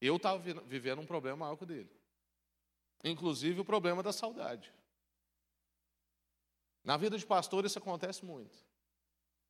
eu 0.00 0.16
estava 0.16 0.38
vivendo 0.62 1.00
um 1.00 1.06
problema 1.06 1.36
maior 1.36 1.56
que 1.56 1.64
o 1.64 1.66
dele. 1.66 1.90
Inclusive 3.04 3.60
o 3.60 3.64
problema 3.64 4.02
da 4.02 4.12
saudade. 4.12 4.72
Na 6.82 6.96
vida 6.96 7.18
de 7.18 7.26
pastor 7.26 7.64
isso 7.64 7.78
acontece 7.78 8.24
muito. 8.24 8.56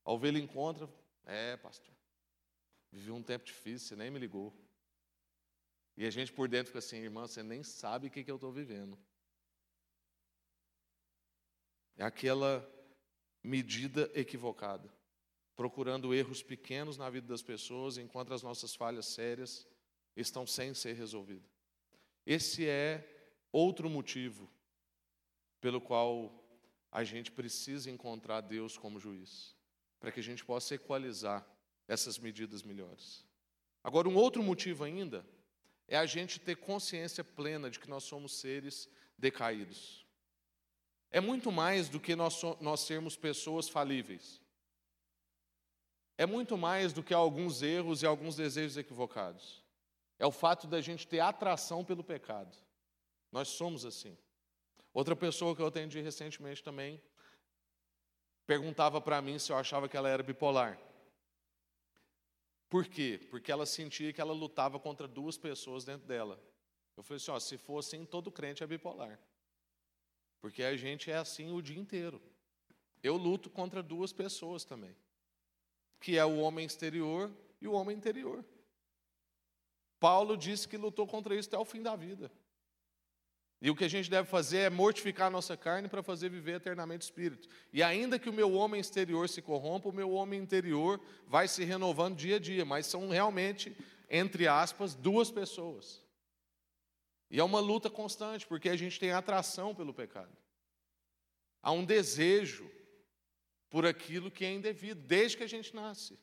A 0.04 0.12
ovelha 0.12 0.38
encontra, 0.38 0.88
é, 1.24 1.56
pastor, 1.56 1.94
vivi 2.92 3.10
um 3.10 3.22
tempo 3.22 3.44
difícil, 3.44 3.88
você 3.88 3.96
nem 3.96 4.10
me 4.10 4.18
ligou. 4.18 4.54
E 5.96 6.06
a 6.06 6.10
gente 6.10 6.32
por 6.32 6.48
dentro 6.48 6.68
fica 6.68 6.78
assim, 6.78 6.98
irmã, 6.98 7.26
você 7.26 7.42
nem 7.42 7.62
sabe 7.62 8.06
o 8.06 8.10
que, 8.10 8.22
que 8.22 8.30
eu 8.30 8.36
estou 8.36 8.52
vivendo. 8.52 8.98
É 11.96 12.04
aquela 12.04 12.66
medida 13.42 14.10
equivocada, 14.14 14.92
procurando 15.56 16.14
erros 16.14 16.42
pequenos 16.42 16.98
na 16.98 17.08
vida 17.08 17.26
das 17.26 17.42
pessoas, 17.42 17.96
enquanto 17.96 18.34
as 18.34 18.42
nossas 18.42 18.74
falhas 18.74 19.06
sérias 19.06 19.66
estão 20.14 20.46
sem 20.46 20.74
ser 20.74 20.94
resolvidas. 20.94 21.50
Esse 22.26 22.68
é 22.68 23.04
outro 23.50 23.88
motivo 23.88 24.48
pelo 25.60 25.80
qual 25.80 26.44
a 26.92 27.02
gente 27.02 27.32
precisa 27.32 27.90
encontrar 27.90 28.42
Deus 28.42 28.76
como 28.76 29.00
juiz, 29.00 29.56
para 29.98 30.12
que 30.12 30.20
a 30.20 30.22
gente 30.22 30.44
possa 30.44 30.74
equalizar 30.74 31.46
essas 31.88 32.18
medidas 32.18 32.62
melhores. 32.62 33.24
Agora, 33.82 34.08
um 34.08 34.16
outro 34.16 34.42
motivo 34.42 34.84
ainda 34.84 35.24
é 35.88 35.96
a 35.96 36.06
gente 36.06 36.40
ter 36.40 36.56
consciência 36.56 37.22
plena 37.22 37.70
de 37.70 37.78
que 37.78 37.88
nós 37.88 38.04
somos 38.04 38.32
seres 38.40 38.88
decaídos. 39.16 40.04
É 41.10 41.20
muito 41.20 41.52
mais 41.52 41.88
do 41.88 42.00
que 42.00 42.16
nós, 42.16 42.42
nós 42.60 42.80
sermos 42.80 43.16
pessoas 43.16 43.68
falíveis. 43.68 44.40
É 46.18 46.24
muito 46.24 46.56
mais 46.56 46.92
do 46.92 47.02
que 47.02 47.12
alguns 47.12 47.62
erros 47.62 48.02
e 48.02 48.06
alguns 48.06 48.36
desejos 48.36 48.76
equivocados. 48.76 49.62
É 50.18 50.26
o 50.26 50.32
fato 50.32 50.66
da 50.66 50.80
gente 50.80 51.06
ter 51.06 51.20
atração 51.20 51.84
pelo 51.84 52.02
pecado. 52.02 52.56
Nós 53.30 53.48
somos 53.48 53.84
assim. 53.84 54.16
Outra 54.94 55.14
pessoa 55.14 55.54
que 55.54 55.60
eu 55.60 55.66
atendi 55.66 56.00
recentemente 56.00 56.62
também 56.62 57.02
perguntava 58.46 59.00
para 59.00 59.20
mim 59.20 59.38
se 59.38 59.52
eu 59.52 59.56
achava 59.56 59.88
que 59.88 59.96
ela 59.96 60.08
era 60.08 60.22
bipolar. 60.22 60.80
Por 62.68 62.86
quê? 62.86 63.20
Porque 63.30 63.52
ela 63.52 63.66
sentia 63.66 64.12
que 64.12 64.20
ela 64.20 64.32
lutava 64.32 64.80
contra 64.80 65.06
duas 65.06 65.36
pessoas 65.36 65.84
dentro 65.84 66.06
dela. 66.06 66.40
Eu 66.96 67.02
falei 67.02 67.16
assim: 67.16 67.30
ó, 67.30 67.38
se 67.38 67.58
for 67.58 67.78
assim, 67.78 68.04
todo 68.04 68.32
crente 68.32 68.62
é 68.62 68.66
bipolar. 68.66 69.20
Porque 70.40 70.62
a 70.62 70.76
gente 70.76 71.10
é 71.10 71.16
assim 71.16 71.52
o 71.52 71.60
dia 71.60 71.78
inteiro. 71.78 72.20
Eu 73.02 73.16
luto 73.16 73.50
contra 73.50 73.82
duas 73.82 74.12
pessoas 74.12 74.64
também, 74.64 74.96
que 76.06 76.16
é 76.16 76.24
o 76.24 76.36
homem 76.36 76.64
exterior 76.64 77.32
e 77.60 77.66
o 77.66 77.72
homem 77.72 77.96
interior. 77.96 78.44
Paulo 79.98 80.36
disse 80.36 80.68
que 80.68 80.76
lutou 80.76 81.04
contra 81.04 81.34
isso 81.34 81.48
até 81.48 81.58
o 81.58 81.64
fim 81.64 81.82
da 81.82 81.96
vida. 81.96 82.30
E 83.60 83.68
o 83.72 83.74
que 83.74 83.82
a 83.82 83.88
gente 83.88 84.08
deve 84.08 84.28
fazer 84.28 84.58
é 84.58 84.70
mortificar 84.70 85.26
a 85.26 85.30
nossa 85.30 85.56
carne 85.56 85.88
para 85.88 86.04
fazer 86.04 86.28
viver 86.28 86.58
eternamente 86.58 87.04
o 87.04 87.08
espírito. 87.08 87.48
E 87.72 87.82
ainda 87.82 88.20
que 88.20 88.30
o 88.30 88.32
meu 88.32 88.52
homem 88.52 88.80
exterior 88.80 89.28
se 89.28 89.42
corrompa, 89.42 89.88
o 89.88 89.92
meu 89.92 90.12
homem 90.12 90.40
interior 90.40 91.00
vai 91.26 91.48
se 91.48 91.64
renovando 91.64 92.14
dia 92.14 92.36
a 92.36 92.38
dia, 92.38 92.64
mas 92.64 92.86
são 92.86 93.08
realmente, 93.08 93.76
entre 94.08 94.46
aspas, 94.46 94.94
duas 94.94 95.32
pessoas. 95.32 96.04
E 97.28 97.40
é 97.40 97.42
uma 97.42 97.58
luta 97.58 97.90
constante, 97.90 98.46
porque 98.46 98.68
a 98.68 98.76
gente 98.76 99.00
tem 99.00 99.10
atração 99.10 99.74
pelo 99.74 99.92
pecado. 99.92 100.30
Há 101.60 101.72
um 101.72 101.84
desejo 101.84 102.70
por 103.68 103.84
aquilo 103.86 104.30
que 104.30 104.44
é 104.44 104.52
indevido, 104.52 105.00
desde 105.02 105.36
que 105.36 105.42
a 105.42 105.48
gente 105.48 105.74
nasce. 105.74 106.18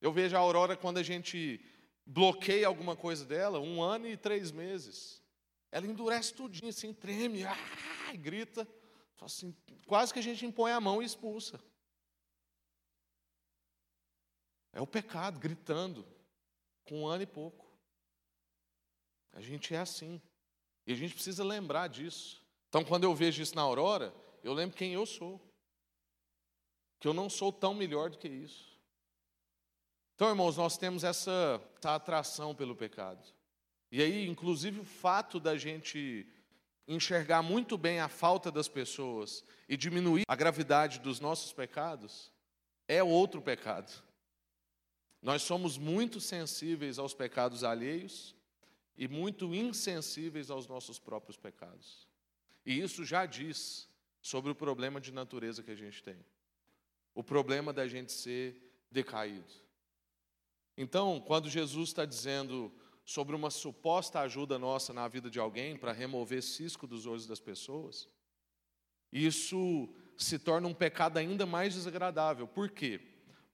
Eu 0.00 0.12
vejo 0.12 0.36
a 0.36 0.38
Aurora 0.38 0.76
quando 0.76 0.98
a 0.98 1.02
gente 1.02 1.60
bloqueia 2.06 2.66
alguma 2.66 2.96
coisa 2.96 3.24
dela, 3.24 3.58
um 3.58 3.82
ano 3.82 4.06
e 4.06 4.16
três 4.16 4.50
meses. 4.50 5.22
Ela 5.70 5.86
endurece 5.86 6.32
tudinho, 6.32 6.70
assim, 6.70 6.92
treme, 6.92 7.44
ah, 7.44 7.56
grita. 8.14 8.66
Assim, 9.20 9.54
quase 9.86 10.12
que 10.12 10.18
a 10.18 10.22
gente 10.22 10.46
impõe 10.46 10.72
a 10.72 10.80
mão 10.80 11.02
e 11.02 11.04
expulsa. 11.04 11.60
É 14.72 14.80
o 14.80 14.86
pecado 14.86 15.40
gritando, 15.40 16.06
com 16.84 17.02
um 17.02 17.06
ano 17.06 17.24
e 17.24 17.26
pouco. 17.26 17.66
A 19.32 19.40
gente 19.40 19.74
é 19.74 19.78
assim. 19.78 20.22
E 20.86 20.92
a 20.92 20.94
gente 20.94 21.14
precisa 21.14 21.44
lembrar 21.44 21.88
disso. 21.88 22.42
Então, 22.68 22.84
quando 22.84 23.04
eu 23.04 23.14
vejo 23.14 23.42
isso 23.42 23.54
na 23.54 23.62
aurora, 23.62 24.14
eu 24.42 24.52
lembro 24.52 24.76
quem 24.76 24.92
eu 24.92 25.04
sou. 25.06 25.40
Que 27.00 27.08
eu 27.08 27.14
não 27.14 27.30
sou 27.30 27.52
tão 27.52 27.74
melhor 27.74 28.10
do 28.10 28.18
que 28.18 28.28
isso. 28.28 28.68
Então, 30.14 30.28
irmãos, 30.28 30.56
nós 30.56 30.76
temos 30.76 31.04
essa, 31.04 31.62
essa 31.78 31.94
atração 31.94 32.54
pelo 32.54 32.74
pecado. 32.74 33.24
E 33.90 34.02
aí, 34.02 34.26
inclusive, 34.26 34.80
o 34.80 34.84
fato 34.84 35.38
da 35.38 35.56
gente 35.56 36.26
enxergar 36.88 37.42
muito 37.42 37.78
bem 37.78 38.00
a 38.00 38.08
falta 38.08 38.50
das 38.50 38.68
pessoas 38.68 39.44
e 39.68 39.76
diminuir 39.76 40.24
a 40.26 40.34
gravidade 40.34 40.98
dos 40.98 41.20
nossos 41.20 41.52
pecados 41.52 42.32
é 42.88 43.02
outro 43.02 43.40
pecado. 43.40 43.92
Nós 45.20 45.42
somos 45.42 45.76
muito 45.76 46.20
sensíveis 46.20 46.98
aos 46.98 47.12
pecados 47.12 47.62
alheios 47.62 48.34
e 48.96 49.06
muito 49.06 49.54
insensíveis 49.54 50.50
aos 50.50 50.66
nossos 50.66 50.98
próprios 50.98 51.36
pecados. 51.36 52.08
E 52.64 52.80
isso 52.80 53.04
já 53.04 53.26
diz 53.26 53.87
sobre 54.28 54.50
o 54.50 54.54
problema 54.54 55.00
de 55.00 55.10
natureza 55.10 55.62
que 55.62 55.70
a 55.70 55.74
gente 55.74 56.02
tem. 56.02 56.22
O 57.14 57.24
problema 57.24 57.72
da 57.72 57.88
gente 57.88 58.12
ser 58.12 58.86
decaído. 58.90 59.50
Então, 60.76 61.18
quando 61.18 61.48
Jesus 61.48 61.88
está 61.88 62.04
dizendo 62.04 62.70
sobre 63.06 63.34
uma 63.34 63.50
suposta 63.50 64.20
ajuda 64.20 64.58
nossa 64.58 64.92
na 64.92 65.08
vida 65.08 65.30
de 65.30 65.40
alguém 65.40 65.78
para 65.78 65.92
remover 65.92 66.42
cisco 66.42 66.86
dos 66.86 67.06
olhos 67.06 67.26
das 67.26 67.40
pessoas, 67.40 68.06
isso 69.10 69.88
se 70.14 70.38
torna 70.38 70.68
um 70.68 70.74
pecado 70.74 71.16
ainda 71.16 71.46
mais 71.46 71.72
desagradável. 71.72 72.46
Por 72.46 72.68
quê? 72.68 73.00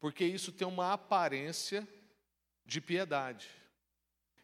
Porque 0.01 0.25
isso 0.25 0.51
tem 0.51 0.67
uma 0.67 0.93
aparência 0.93 1.87
de 2.67 2.81
piedade. 2.81 3.49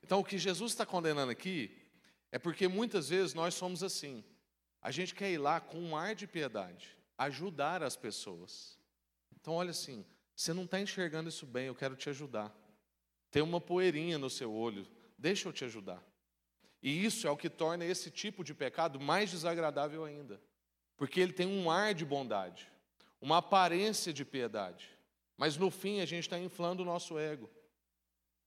Então, 0.01 0.21
o 0.21 0.25
que 0.25 0.39
Jesus 0.39 0.71
está 0.71 0.87
condenando 0.87 1.33
aqui 1.33 1.77
é 2.31 2.39
porque 2.39 2.69
muitas 2.69 3.09
vezes 3.09 3.35
nós 3.35 3.55
somos 3.55 3.83
assim. 3.83 4.25
A 4.83 4.91
gente 4.91 5.15
quer 5.15 5.31
ir 5.31 5.39
lá 5.39 5.61
com 5.61 5.79
um 5.79 5.97
ar 5.97 6.15
de 6.15 6.27
piedade, 6.27 6.97
ajudar 7.19 7.83
as 7.83 7.97
pessoas. 7.97 8.79
Então, 9.35 9.55
olha 9.55 9.71
assim, 9.71 10.05
você 10.35 10.53
não 10.53 10.65
está 10.65 10.81
enxergando 10.81 11.29
isso 11.29 11.47
bem, 11.47 11.67
eu 11.67 11.75
quero 11.75 11.97
te 11.97 12.09
ajudar. 12.09 12.55
Tem 13.31 13.43
uma 13.43 13.61
poeirinha 13.61 14.19
no 14.19 14.31
seu 14.31 14.53
olho, 14.53 14.87
deixa 15.19 15.49
eu 15.49 15.53
te 15.53 15.65
ajudar. 15.65 16.03
E 16.83 17.05
isso 17.05 17.27
é 17.27 17.31
o 17.31 17.37
que 17.37 17.51
torna 17.51 17.85
esse 17.85 18.11
tipo 18.11 18.43
de 18.43 18.55
pecado 18.55 18.99
mais 18.99 19.31
desagradável 19.31 20.05
ainda, 20.05 20.41
porque 20.97 21.21
ele 21.21 21.33
tem 21.33 21.47
um 21.47 21.71
ar 21.71 21.93
de 21.95 22.05
bondade, 22.05 22.71
uma 23.21 23.39
aparência 23.39 24.13
de 24.13 24.25
piedade, 24.25 24.89
mas 25.37 25.57
no 25.57 25.71
fim 25.71 26.01
a 26.01 26.07
gente 26.07 26.25
está 26.25 26.39
inflando 26.39 26.83
o 26.83 26.87
nosso 26.87 27.19
ego 27.19 27.51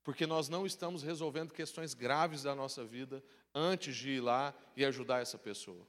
porque 0.04 0.28
nós 0.28 0.50
não 0.50 0.66
estamos 0.66 1.02
resolvendo 1.02 1.54
questões 1.54 1.94
graves 1.94 2.44
da 2.44 2.54
nossa 2.54 2.84
vida 2.84 3.24
antes 3.56 3.96
de 3.96 4.12
ir 4.12 4.20
lá 4.20 4.54
e 4.76 4.84
ajudar 4.84 5.22
essa 5.22 5.38
pessoa. 5.38 5.88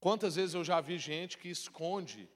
Quantas 0.00 0.36
vezes 0.36 0.54
eu 0.54 0.64
já 0.64 0.80
vi 0.80 0.98
gente 0.98 1.38
que 1.38 1.48
esconde 1.48 2.28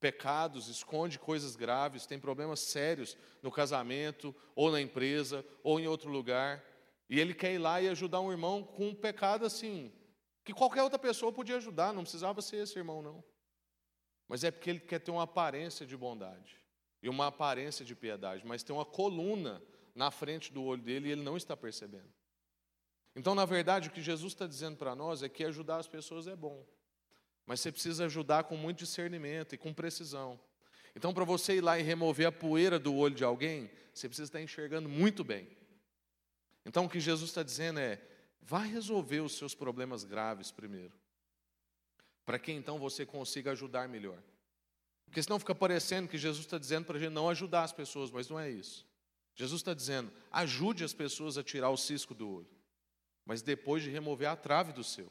pecados, 0.00 0.68
esconde 0.68 1.18
coisas 1.18 1.56
graves, 1.56 2.04
tem 2.04 2.18
problemas 2.18 2.60
sérios 2.60 3.16
no 3.42 3.50
casamento, 3.50 4.34
ou 4.54 4.70
na 4.70 4.80
empresa, 4.80 5.44
ou 5.62 5.80
em 5.80 5.86
outro 5.86 6.10
lugar, 6.10 6.62
e 7.08 7.18
ele 7.18 7.32
quer 7.32 7.54
ir 7.54 7.58
lá 7.58 7.80
e 7.80 7.88
ajudar 7.88 8.20
um 8.20 8.30
irmão 8.30 8.62
com 8.62 8.88
um 8.88 8.94
pecado 8.94 9.46
assim, 9.46 9.92
que 10.44 10.52
qualquer 10.52 10.82
outra 10.82 10.98
pessoa 10.98 11.32
podia 11.32 11.56
ajudar, 11.56 11.92
não 11.92 12.02
precisava 12.02 12.42
ser 12.42 12.56
esse 12.56 12.78
irmão, 12.78 13.00
não. 13.00 13.24
Mas 14.28 14.44
é 14.44 14.50
porque 14.50 14.70
ele 14.70 14.80
quer 14.80 14.98
ter 14.98 15.10
uma 15.10 15.22
aparência 15.22 15.86
de 15.86 15.96
bondade 15.96 16.56
e 17.02 17.08
uma 17.08 17.28
aparência 17.28 17.84
de 17.84 17.94
piedade, 17.94 18.44
mas 18.46 18.62
tem 18.62 18.74
uma 18.74 18.84
coluna 18.84 19.62
na 19.94 20.10
frente 20.10 20.52
do 20.52 20.62
olho 20.62 20.82
dele 20.82 21.08
e 21.08 21.12
ele 21.12 21.22
não 21.22 21.36
está 21.36 21.56
percebendo. 21.56 22.12
Então, 23.16 23.34
na 23.34 23.44
verdade, 23.44 23.88
o 23.88 23.92
que 23.92 24.02
Jesus 24.02 24.32
está 24.32 24.46
dizendo 24.46 24.76
para 24.76 24.94
nós 24.94 25.22
é 25.22 25.28
que 25.28 25.44
ajudar 25.44 25.76
as 25.76 25.86
pessoas 25.86 26.26
é 26.26 26.34
bom, 26.34 26.66
mas 27.46 27.60
você 27.60 27.70
precisa 27.70 28.06
ajudar 28.06 28.44
com 28.44 28.56
muito 28.56 28.78
discernimento 28.78 29.54
e 29.54 29.58
com 29.58 29.72
precisão. 29.72 30.40
Então, 30.96 31.12
para 31.12 31.24
você 31.24 31.56
ir 31.56 31.60
lá 31.60 31.78
e 31.78 31.82
remover 31.82 32.26
a 32.26 32.32
poeira 32.32 32.78
do 32.78 32.94
olho 32.94 33.14
de 33.14 33.24
alguém, 33.24 33.70
você 33.92 34.08
precisa 34.08 34.28
estar 34.28 34.40
enxergando 34.40 34.88
muito 34.88 35.24
bem. 35.24 35.48
Então, 36.64 36.86
o 36.86 36.88
que 36.88 37.00
Jesus 37.00 37.30
está 37.30 37.42
dizendo 37.42 37.80
é: 37.80 38.00
vá 38.40 38.60
resolver 38.60 39.20
os 39.20 39.36
seus 39.36 39.54
problemas 39.54 40.04
graves 40.04 40.50
primeiro, 40.50 40.94
para 42.24 42.38
que 42.38 42.52
então 42.52 42.78
você 42.78 43.04
consiga 43.04 43.52
ajudar 43.52 43.88
melhor. 43.88 44.18
Porque 45.04 45.22
senão 45.22 45.38
fica 45.38 45.54
parecendo 45.54 46.08
que 46.08 46.18
Jesus 46.18 46.46
está 46.46 46.58
dizendo 46.58 46.86
para 46.86 46.96
a 46.96 47.00
gente 47.00 47.12
não 47.12 47.28
ajudar 47.28 47.62
as 47.62 47.72
pessoas, 47.72 48.10
mas 48.10 48.28
não 48.28 48.38
é 48.38 48.50
isso. 48.50 48.86
Jesus 49.34 49.60
está 49.60 49.74
dizendo: 49.74 50.12
ajude 50.30 50.84
as 50.84 50.94
pessoas 50.94 51.36
a 51.36 51.42
tirar 51.42 51.70
o 51.70 51.76
cisco 51.76 52.14
do 52.14 52.28
olho, 52.28 52.50
mas 53.26 53.42
depois 53.42 53.82
de 53.82 53.90
remover 53.90 54.28
a 54.28 54.36
trave 54.36 54.72
do 54.72 54.84
seu. 54.84 55.10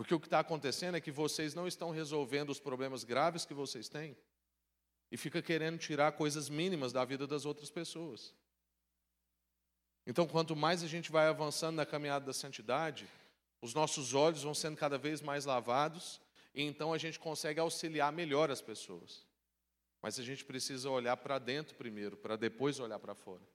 Porque 0.00 0.14
o 0.14 0.18
que 0.18 0.28
está 0.28 0.38
acontecendo 0.38 0.96
é 0.96 1.00
que 1.00 1.10
vocês 1.10 1.54
não 1.54 1.68
estão 1.68 1.90
resolvendo 1.90 2.48
os 2.48 2.58
problemas 2.58 3.04
graves 3.04 3.44
que 3.44 3.52
vocês 3.52 3.86
têm 3.86 4.16
e 5.12 5.16
fica 5.18 5.42
querendo 5.42 5.76
tirar 5.76 6.12
coisas 6.12 6.48
mínimas 6.48 6.90
da 6.90 7.04
vida 7.04 7.26
das 7.26 7.44
outras 7.44 7.70
pessoas. 7.70 8.34
Então, 10.06 10.26
quanto 10.26 10.56
mais 10.56 10.82
a 10.82 10.86
gente 10.86 11.12
vai 11.12 11.28
avançando 11.28 11.76
na 11.76 11.84
caminhada 11.84 12.24
da 12.24 12.32
santidade, 12.32 13.06
os 13.60 13.74
nossos 13.74 14.14
olhos 14.14 14.42
vão 14.42 14.54
sendo 14.54 14.74
cada 14.74 14.96
vez 14.96 15.20
mais 15.20 15.44
lavados 15.44 16.18
e 16.54 16.62
então 16.62 16.94
a 16.94 16.96
gente 16.96 17.18
consegue 17.18 17.60
auxiliar 17.60 18.10
melhor 18.10 18.50
as 18.50 18.62
pessoas. 18.62 19.26
Mas 20.00 20.18
a 20.18 20.22
gente 20.22 20.46
precisa 20.46 20.88
olhar 20.88 21.18
para 21.18 21.38
dentro 21.38 21.76
primeiro, 21.76 22.16
para 22.16 22.36
depois 22.36 22.80
olhar 22.80 22.98
para 22.98 23.14
fora. 23.14 23.46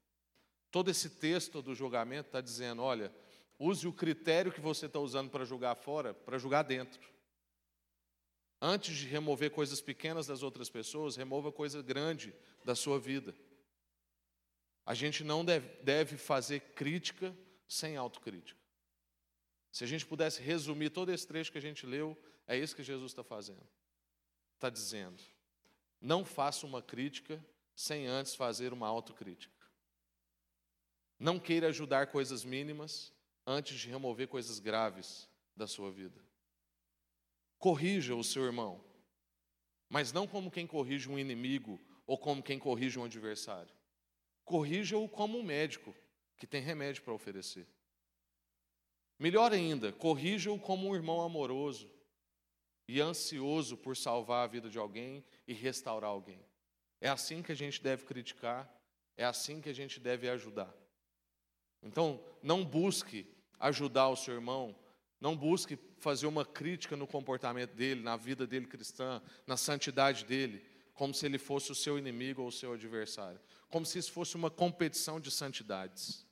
Todo 0.70 0.92
esse 0.92 1.10
texto 1.10 1.60
do 1.64 1.74
julgamento 1.74 2.28
está 2.28 2.40
dizendo: 2.40 2.84
olha, 2.84 3.12
use 3.60 3.88
o 3.88 3.94
critério 3.94 4.52
que 4.52 4.62
você 4.62 4.86
está 4.86 5.00
usando 5.00 5.30
para 5.30 5.46
julgar 5.46 5.76
fora, 5.76 6.14
para 6.14 6.38
julgar 6.38 6.64
dentro. 6.64 7.10
Antes 8.62 8.96
de 8.96 9.08
remover 9.08 9.52
coisas 9.52 9.82
pequenas 9.82 10.28
das 10.28 10.42
outras 10.44 10.70
pessoas, 10.70 11.16
remova 11.16 11.52
coisa 11.52 11.82
grande 11.82 12.34
da 12.64 12.76
sua 12.76 13.00
vida. 13.00 13.36
A 14.86 14.94
gente 14.94 15.24
não 15.24 15.44
deve, 15.44 15.68
deve 15.84 16.18
fazer 16.18 16.60
crítica 16.74 17.36
sem 17.68 17.98
autocrítica. 17.98 18.60
Se 19.72 19.84
a 19.84 19.88
gente 19.88 20.06
pudesse 20.06 20.42
resumir 20.42 20.90
todo 20.90 21.12
esse 21.12 21.28
trecho 21.28 21.52
que 21.52 21.58
a 21.58 21.62
gente 21.62 21.86
leu, 21.86 22.18
é 22.48 22.58
isso 22.58 22.76
que 22.76 22.84
Jesus 22.84 23.12
está 23.12 23.24
fazendo. 23.24 23.68
Está 24.56 24.70
dizendo: 24.70 25.22
não 26.00 26.24
faça 26.24 26.66
uma 26.66 26.82
crítica 26.82 27.44
sem 27.76 28.08
antes 28.08 28.36
fazer 28.36 28.72
uma 28.72 28.88
autocrítica. 28.88 29.54
Não 31.20 31.40
queira 31.40 31.68
ajudar 31.68 32.08
coisas 32.08 32.46
mínimas 32.46 33.15
antes 33.46 33.80
de 33.80 33.90
remover 33.90 34.28
coisas 34.28 34.60
graves 34.60 35.30
da 35.56 35.68
sua 35.68 35.92
vida. 35.92 36.20
Corrija 37.58 38.16
o 38.16 38.24
seu 38.24 38.44
irmão, 38.44 38.84
mas 39.90 40.12
não 40.12 40.28
como 40.28 40.52
quem 40.52 40.66
corrige 40.68 41.10
um 41.10 41.18
inimigo 41.20 41.80
ou 42.06 42.18
como 42.18 42.44
quem 42.44 42.60
corrige 42.60 43.00
um 43.00 43.06
adversário. 43.06 43.74
Corrija-o 44.44 45.08
como 45.08 45.38
um 45.38 45.44
médico 45.44 45.96
que 46.38 46.46
tem 46.46 46.62
remédio 46.62 47.04
para 47.04 47.14
oferecer. 47.14 47.68
Melhor 49.18 49.54
ainda, 49.54 49.94
corrija-o 49.94 50.60
como 50.60 50.90
um 50.90 50.96
irmão 50.96 51.22
amoroso 51.22 51.90
e 52.88 53.00
ansioso 53.00 53.78
por 53.78 53.96
salvar 53.96 54.44
a 54.44 54.48
vida 54.48 54.70
de 54.70 54.78
alguém 54.78 55.24
e 55.48 55.54
restaurar 55.54 56.10
alguém. 56.10 56.46
É 57.00 57.10
assim 57.10 57.42
que 57.42 57.52
a 57.52 57.56
gente 57.56 57.82
deve 57.82 58.06
criticar, 58.06 58.70
é 59.16 59.24
assim 59.24 59.62
que 59.62 59.70
a 59.70 59.74
gente 59.74 60.00
deve 60.00 60.30
ajudar. 60.30 60.74
Então, 61.82 62.24
não 62.42 62.66
busque 62.66 63.28
ajudar 63.60 64.10
o 64.10 64.16
seu 64.16 64.34
irmão, 64.34 64.76
não 65.20 65.36
busque 65.36 65.78
fazer 65.98 66.28
uma 66.28 66.46
crítica 66.46 66.96
no 66.96 67.08
comportamento 67.08 67.74
dele, 67.74 68.02
na 68.02 68.16
vida 68.16 68.46
dele 68.46 68.68
cristã, 68.68 69.22
na 69.48 69.58
santidade 69.58 70.26
dele, 70.26 70.64
como 70.94 71.14
se 71.14 71.26
ele 71.26 71.38
fosse 71.38 71.72
o 71.72 71.76
seu 71.76 71.98
inimigo 71.98 72.42
ou 72.42 72.48
o 72.48 72.52
seu 72.52 72.74
adversário, 72.74 73.40
como 73.70 73.86
se 73.86 74.00
isso 74.00 74.12
fosse 74.12 74.36
uma 74.36 74.50
competição 74.50 75.20
de 75.20 75.32
santidades. 75.32 76.26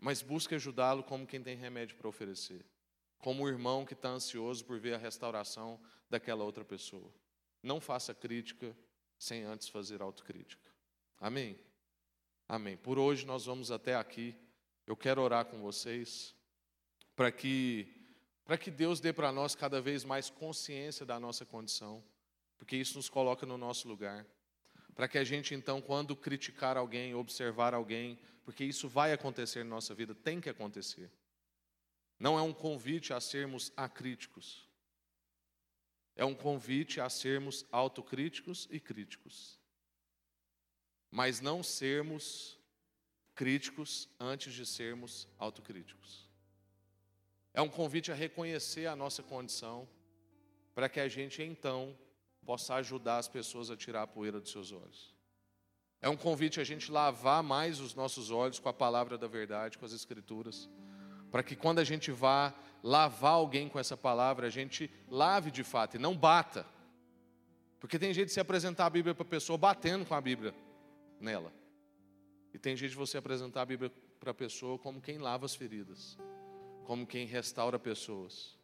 Mas 0.00 0.22
busque 0.22 0.54
ajudá-lo 0.54 1.04
como 1.04 1.26
quem 1.26 1.42
tem 1.42 1.56
remédio 1.56 1.96
para 1.96 2.08
oferecer 2.08 2.64
como 3.22 3.44
o 3.44 3.48
irmão 3.48 3.86
que 3.86 3.94
está 3.94 4.08
ansioso 4.08 4.64
por 4.64 4.78
ver 4.78 4.94
a 4.94 4.98
restauração 4.98 5.80
daquela 6.10 6.42
outra 6.42 6.64
pessoa. 6.64 7.08
Não 7.62 7.80
faça 7.80 8.12
crítica 8.12 8.76
sem 9.16 9.44
antes 9.44 9.68
fazer 9.68 10.02
autocrítica. 10.02 10.68
Amém? 11.20 11.56
Amém. 12.48 12.76
Por 12.76 12.98
hoje 12.98 13.24
nós 13.24 13.46
vamos 13.46 13.70
até 13.70 13.94
aqui. 13.94 14.34
Eu 14.86 14.96
quero 14.96 15.22
orar 15.22 15.44
com 15.44 15.60
vocês 15.60 16.34
para 17.14 17.30
que 17.30 17.88
para 18.44 18.58
que 18.58 18.70
Deus 18.70 19.00
dê 19.00 19.12
para 19.12 19.30
nós 19.30 19.54
cada 19.54 19.80
vez 19.80 20.04
mais 20.04 20.28
consciência 20.28 21.06
da 21.06 21.18
nossa 21.18 21.46
condição, 21.46 22.02
porque 22.58 22.76
isso 22.76 22.96
nos 22.96 23.08
coloca 23.08 23.46
no 23.46 23.56
nosso 23.56 23.86
lugar. 23.88 24.26
Para 24.94 25.08
que 25.08 25.16
a 25.16 25.24
gente 25.24 25.54
então, 25.54 25.80
quando 25.80 26.14
criticar 26.14 26.76
alguém, 26.76 27.14
observar 27.14 27.72
alguém, 27.72 28.18
porque 28.44 28.64
isso 28.64 28.88
vai 28.88 29.12
acontecer 29.12 29.64
na 29.64 29.70
nossa 29.70 29.94
vida, 29.94 30.14
tem 30.14 30.40
que 30.40 30.50
acontecer. 30.50 31.10
Não 32.18 32.38
é 32.38 32.42
um 32.42 32.52
convite 32.52 33.12
a 33.12 33.20
sermos 33.20 33.72
acríticos. 33.76 34.68
É 36.14 36.24
um 36.24 36.34
convite 36.34 37.00
a 37.00 37.08
sermos 37.08 37.64
autocríticos 37.72 38.68
e 38.70 38.78
críticos. 38.78 39.58
Mas 41.10 41.40
não 41.40 41.62
sermos 41.62 42.60
críticos 43.34 44.08
antes 44.18 44.52
de 44.52 44.64
sermos 44.66 45.28
autocríticos. 45.38 46.28
É 47.54 47.60
um 47.60 47.68
convite 47.68 48.10
a 48.10 48.14
reconhecer 48.14 48.86
a 48.86 48.96
nossa 48.96 49.22
condição, 49.22 49.88
para 50.74 50.88
que 50.88 51.00
a 51.00 51.08
gente 51.08 51.42
então 51.42 51.96
possa 52.44 52.74
ajudar 52.76 53.18
as 53.18 53.28
pessoas 53.28 53.70
a 53.70 53.76
tirar 53.76 54.02
a 54.02 54.06
poeira 54.06 54.40
dos 54.40 54.50
seus 54.50 54.72
olhos. 54.72 55.14
É 56.00 56.08
um 56.08 56.16
convite 56.16 56.60
a 56.60 56.64
gente 56.64 56.90
lavar 56.90 57.42
mais 57.42 57.78
os 57.78 57.94
nossos 57.94 58.30
olhos 58.30 58.58
com 58.58 58.68
a 58.68 58.72
palavra 58.72 59.16
da 59.16 59.28
verdade, 59.28 59.78
com 59.78 59.84
as 59.84 59.92
Escrituras 59.92 60.68
para 61.32 61.42
que 61.42 61.56
quando 61.56 61.78
a 61.78 61.84
gente 61.84 62.12
vá 62.12 62.54
lavar 62.82 63.32
alguém 63.32 63.66
com 63.66 63.78
essa 63.78 63.96
palavra, 63.96 64.46
a 64.46 64.50
gente 64.50 64.90
lave 65.08 65.50
de 65.50 65.64
fato 65.64 65.96
e 65.96 65.98
não 65.98 66.14
bata. 66.14 66.66
Porque 67.80 67.98
tem 67.98 68.12
jeito 68.12 68.28
de 68.28 68.34
se 68.34 68.38
apresentar 68.38 68.84
a 68.84 68.90
Bíblia 68.90 69.14
para 69.14 69.24
a 69.24 69.28
pessoa 69.28 69.56
batendo 69.56 70.04
com 70.04 70.14
a 70.14 70.20
Bíblia 70.20 70.54
nela. 71.18 71.50
E 72.52 72.58
tem 72.58 72.76
jeito 72.76 72.92
de 72.92 72.98
você 72.98 73.16
apresentar 73.16 73.62
a 73.62 73.66
Bíblia 73.66 73.90
para 74.20 74.30
a 74.30 74.34
pessoa 74.34 74.78
como 74.78 75.00
quem 75.00 75.18
lava 75.18 75.46
as 75.46 75.54
feridas, 75.54 76.18
como 76.84 77.06
quem 77.06 77.26
restaura 77.26 77.78
pessoas. 77.78 78.58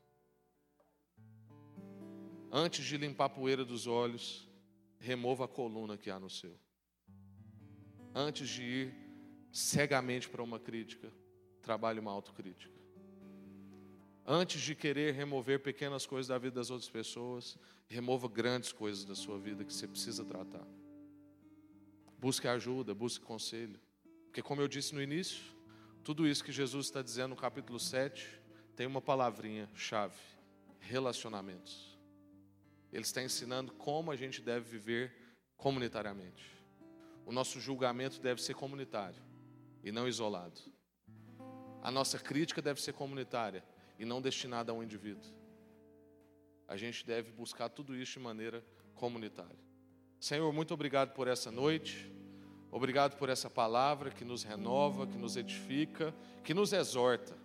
Antes 2.51 2.85
de 2.85 2.97
limpar 2.97 3.27
a 3.27 3.31
poeira 3.31 3.65
dos 3.65 3.87
olhos, 3.87 4.49
remova 4.99 5.45
a 5.45 5.49
coluna 5.49 5.97
que 5.97 6.11
há 6.11 6.19
no 6.19 6.31
seu. 6.31 6.59
Antes 8.15 8.49
de 8.49 8.63
ir 8.63 8.95
cegamente 9.53 10.29
para 10.29 10.43
uma 10.43 10.59
crítica, 10.59 11.13
trabalhe 11.63 12.01
uma 12.01 12.11
autocrítica. 12.11 12.79
Antes 14.25 14.61
de 14.61 14.75
querer 14.75 15.15
remover 15.15 15.61
pequenas 15.61 16.05
coisas 16.05 16.29
da 16.29 16.37
vida 16.37 16.57
das 16.57 16.71
outras 16.71 16.91
pessoas, 16.91 17.59
remova 17.87 18.29
grandes 18.29 18.73
coisas 18.73 19.05
da 19.05 19.15
sua 19.15 19.39
vida 19.39 19.65
que 19.65 19.73
você 19.73 19.89
precisa 19.89 20.25
tratar. 20.25 20.67
Busque 22.19 22.49
ajuda, 22.49 22.95
busque 22.95 23.25
conselho. 23.25 23.81
Porque, 24.27 24.43
como 24.43 24.61
eu 24.61 24.69
disse 24.69 24.95
no 24.95 25.01
início, 25.01 25.41
tudo 26.03 26.27
isso 26.27 26.43
que 26.43 26.51
Jesus 26.51 26.87
está 26.87 27.01
dizendo 27.01 27.31
no 27.31 27.37
capítulo 27.37 27.79
7 27.79 28.41
tem 28.75 28.87
uma 28.87 29.01
palavrinha 29.01 29.69
chave: 29.75 30.19
relacionamentos. 30.81 31.97
Ele 32.93 33.03
está 33.03 33.23
ensinando 33.23 33.73
como 33.73 34.11
a 34.11 34.17
gente 34.17 34.41
deve 34.41 34.69
viver 34.69 35.13
comunitariamente. 35.57 36.57
O 37.27 37.33
nosso 37.33 37.61
julgamento 37.61 38.21
deve 38.21 38.43
ser 38.43 38.55
comunitário 38.55 39.23
e 39.85 39.93
não 39.93 40.09
isolado. 40.09 40.61
A 41.83 41.91
nossa 41.91 42.19
crítica 42.19 42.61
deve 42.61 42.81
ser 42.81 42.95
comunitária 42.95 43.63
e 43.99 44.05
não 44.05 44.21
destinada 44.21 44.73
a 44.73 44.75
um 44.75 44.83
indivíduo. 44.83 45.31
A 46.67 46.77
gente 46.77 47.07
deve 47.07 47.31
buscar 47.33 47.69
tudo 47.69 47.95
isso 47.95 48.15
de 48.15 48.21
maneira 48.21 48.65
comunitária. 48.95 49.68
Senhor, 50.21 50.53
muito 50.53 50.75
obrigado 50.75 51.13
por 51.13 51.29
essa 51.29 51.51
noite. 51.51 52.11
Obrigado 52.71 53.17
por 53.17 53.29
essa 53.29 53.49
palavra 53.49 54.11
que 54.11 54.25
nos 54.25 54.43
renova, 54.43 55.07
que 55.07 55.17
nos 55.17 55.37
edifica, 55.37 56.15
que 56.45 56.53
nos 56.53 56.73
exorta. 56.73 57.37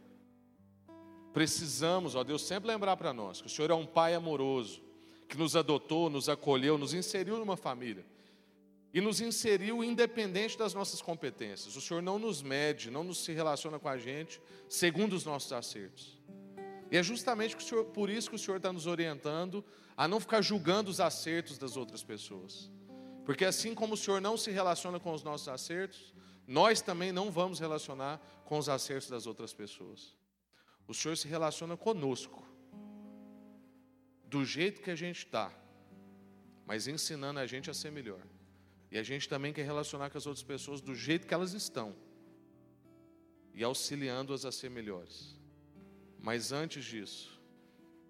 Precisamos, 1.32 2.14
ó 2.16 2.24
Deus, 2.24 2.44
sempre 2.44 2.70
lembrar 2.70 2.98
para 2.98 3.14
nós 3.14 3.42
que 3.42 3.48
o 3.48 3.50
Senhor 3.50 3.72
é 3.72 3.74
um 3.74 3.86
Pai 3.86 4.14
amoroso, 4.14 4.82
que 5.28 5.38
nos 5.38 5.56
adotou, 5.56 6.10
nos 6.10 6.30
acolheu, 6.30 6.78
nos 6.78 6.94
inseriu 6.94 7.38
numa 7.38 7.58
família 7.58 8.06
e 8.94 9.02
nos 9.02 9.20
inseriu 9.22 9.84
independente 9.84 10.58
das 10.58 10.74
nossas 10.74 11.02
competências. 11.02 11.76
O 11.76 11.82
Senhor 11.82 12.04
não 12.04 12.20
nos 12.20 12.44
mede, 12.44 12.92
não 12.92 13.04
nos 13.04 13.24
se 13.24 13.32
relaciona 13.32 13.80
com 13.80 13.90
a 13.90 13.98
gente 13.98 14.40
segundo 14.70 15.14
os 15.14 15.26
nossos 15.26 15.52
acertos. 15.52 16.22
E 16.94 16.98
é 16.98 17.02
justamente 17.02 17.58
por 17.92 18.08
isso 18.08 18.30
que 18.30 18.36
o 18.36 18.40
Senhor 18.40 18.58
está 18.58 18.72
nos 18.72 18.86
orientando 18.86 19.66
a 19.98 20.08
não 20.08 20.20
ficar 20.20 20.44
julgando 20.44 20.92
os 20.92 21.00
acertos 21.00 21.58
das 21.58 21.76
outras 21.76 22.04
pessoas. 22.04 22.70
Porque 23.26 23.44
assim 23.44 23.74
como 23.74 23.96
o 23.96 23.98
Senhor 23.98 24.22
não 24.22 24.38
se 24.38 24.52
relaciona 24.52 25.00
com 25.00 25.12
os 25.12 25.24
nossos 25.24 25.48
acertos, 25.48 26.14
nós 26.46 26.84
também 26.84 27.12
não 27.12 27.32
vamos 27.32 27.58
relacionar 27.60 28.20
com 28.46 28.60
os 28.60 28.70
acertos 28.70 29.10
das 29.10 29.26
outras 29.26 29.52
pessoas. 29.56 30.16
O 30.88 30.94
Senhor 30.94 31.18
se 31.18 31.28
relaciona 31.28 31.76
conosco, 31.76 32.48
do 34.28 34.46
jeito 34.46 34.80
que 34.80 34.92
a 34.92 34.96
gente 34.96 35.26
está, 35.26 35.52
mas 36.64 36.88
ensinando 36.88 37.40
a 37.40 37.48
gente 37.48 37.72
a 37.72 37.74
ser 37.74 37.92
melhor. 37.92 38.22
E 38.92 39.00
a 39.00 39.04
gente 39.04 39.28
também 39.28 39.52
quer 39.52 39.66
relacionar 39.66 40.12
com 40.12 40.18
as 40.20 40.28
outras 40.28 40.44
pessoas 40.44 40.80
do 40.80 40.94
jeito 40.94 41.26
que 41.26 41.34
elas 41.34 41.54
estão 41.54 41.96
e 43.52 43.64
auxiliando-as 43.64 44.46
a 44.46 44.52
ser 44.52 44.70
melhores. 44.70 45.42
Mas 46.24 46.54
antes 46.54 46.86
disso, 46.86 47.38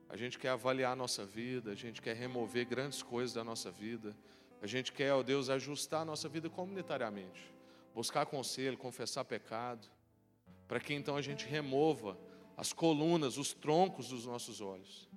a 0.07 0.15
gente 0.15 0.37
quer 0.37 0.49
avaliar 0.49 0.93
a 0.93 0.95
nossa 0.95 1.25
vida, 1.25 1.71
a 1.71 1.75
gente 1.75 1.99
quer 1.99 2.15
remover 2.15 2.63
grandes 2.63 3.01
coisas 3.01 3.33
da 3.33 3.43
nossa 3.43 3.71
vida, 3.71 4.15
a 4.61 4.67
gente 4.67 4.91
quer, 4.91 5.11
ó 5.11 5.23
Deus, 5.23 5.49
ajustar 5.49 6.03
a 6.03 6.05
nossa 6.05 6.29
vida 6.29 6.47
comunitariamente, 6.47 7.51
buscar 7.91 8.27
conselho, 8.27 8.77
confessar 8.77 9.25
pecado, 9.25 9.89
para 10.67 10.79
que 10.79 10.93
então 10.93 11.17
a 11.17 11.23
gente 11.23 11.47
remova 11.47 12.15
as 12.55 12.71
colunas, 12.71 13.39
os 13.39 13.51
troncos 13.51 14.09
dos 14.09 14.27
nossos 14.27 14.61
olhos. 14.61 15.09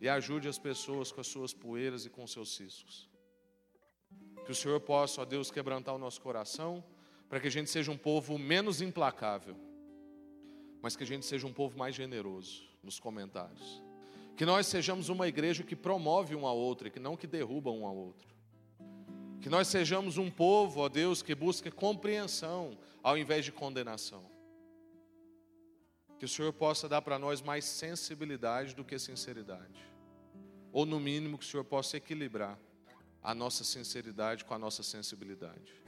E 0.00 0.08
ajude 0.08 0.46
as 0.46 0.58
pessoas 0.58 1.10
com 1.10 1.20
as 1.20 1.26
suas 1.26 1.52
poeiras 1.52 2.06
e 2.06 2.10
com 2.10 2.24
seus 2.24 2.54
ciscos. 2.54 3.10
Que 4.44 4.52
o 4.52 4.54
Senhor 4.54 4.78
possa, 4.78 5.22
ó 5.22 5.24
Deus, 5.24 5.50
quebrantar 5.50 5.92
o 5.92 5.98
nosso 5.98 6.20
coração, 6.20 6.84
para 7.28 7.40
que 7.40 7.48
a 7.48 7.50
gente 7.50 7.68
seja 7.68 7.90
um 7.90 7.98
povo 7.98 8.38
menos 8.38 8.80
implacável, 8.80 9.56
mas 10.84 10.94
que 10.94 11.02
a 11.02 11.06
gente 11.06 11.24
seja 11.24 11.46
um 11.46 11.52
povo 11.52 11.78
mais 11.78 11.94
generoso 11.94 12.62
nos 12.82 13.00
comentários. 13.00 13.82
Que 14.36 14.44
nós 14.44 14.66
sejamos 14.66 15.08
uma 15.08 15.26
igreja 15.26 15.62
que 15.62 15.74
promove 15.74 16.36
um 16.36 16.44
outro 16.44 16.88
e 16.88 16.90
que 16.90 17.00
não 17.00 17.16
que 17.16 17.26
derruba 17.26 17.70
um 17.70 17.86
ao 17.86 17.96
outro. 17.96 18.28
Que 19.40 19.48
nós 19.48 19.66
sejamos 19.66 20.18
um 20.18 20.30
povo, 20.30 20.80
ó 20.80 20.90
Deus, 20.90 21.22
que 21.22 21.34
busca 21.34 21.70
compreensão 21.70 22.76
ao 23.02 23.16
invés 23.16 23.46
de 23.46 23.50
condenação. 23.50 24.26
Que 26.18 26.26
o 26.26 26.28
Senhor 26.28 26.52
possa 26.52 26.86
dar 26.86 27.00
para 27.00 27.18
nós 27.18 27.40
mais 27.40 27.64
sensibilidade 27.64 28.74
do 28.74 28.84
que 28.84 28.98
sinceridade. 28.98 29.90
Ou, 30.70 30.84
no 30.84 31.00
mínimo, 31.00 31.38
que 31.38 31.46
o 31.46 31.48
Senhor 31.48 31.64
possa 31.64 31.96
equilibrar 31.96 32.58
a 33.22 33.34
nossa 33.34 33.64
sinceridade 33.64 34.44
com 34.44 34.52
a 34.52 34.58
nossa 34.58 34.82
sensibilidade. 34.82 35.82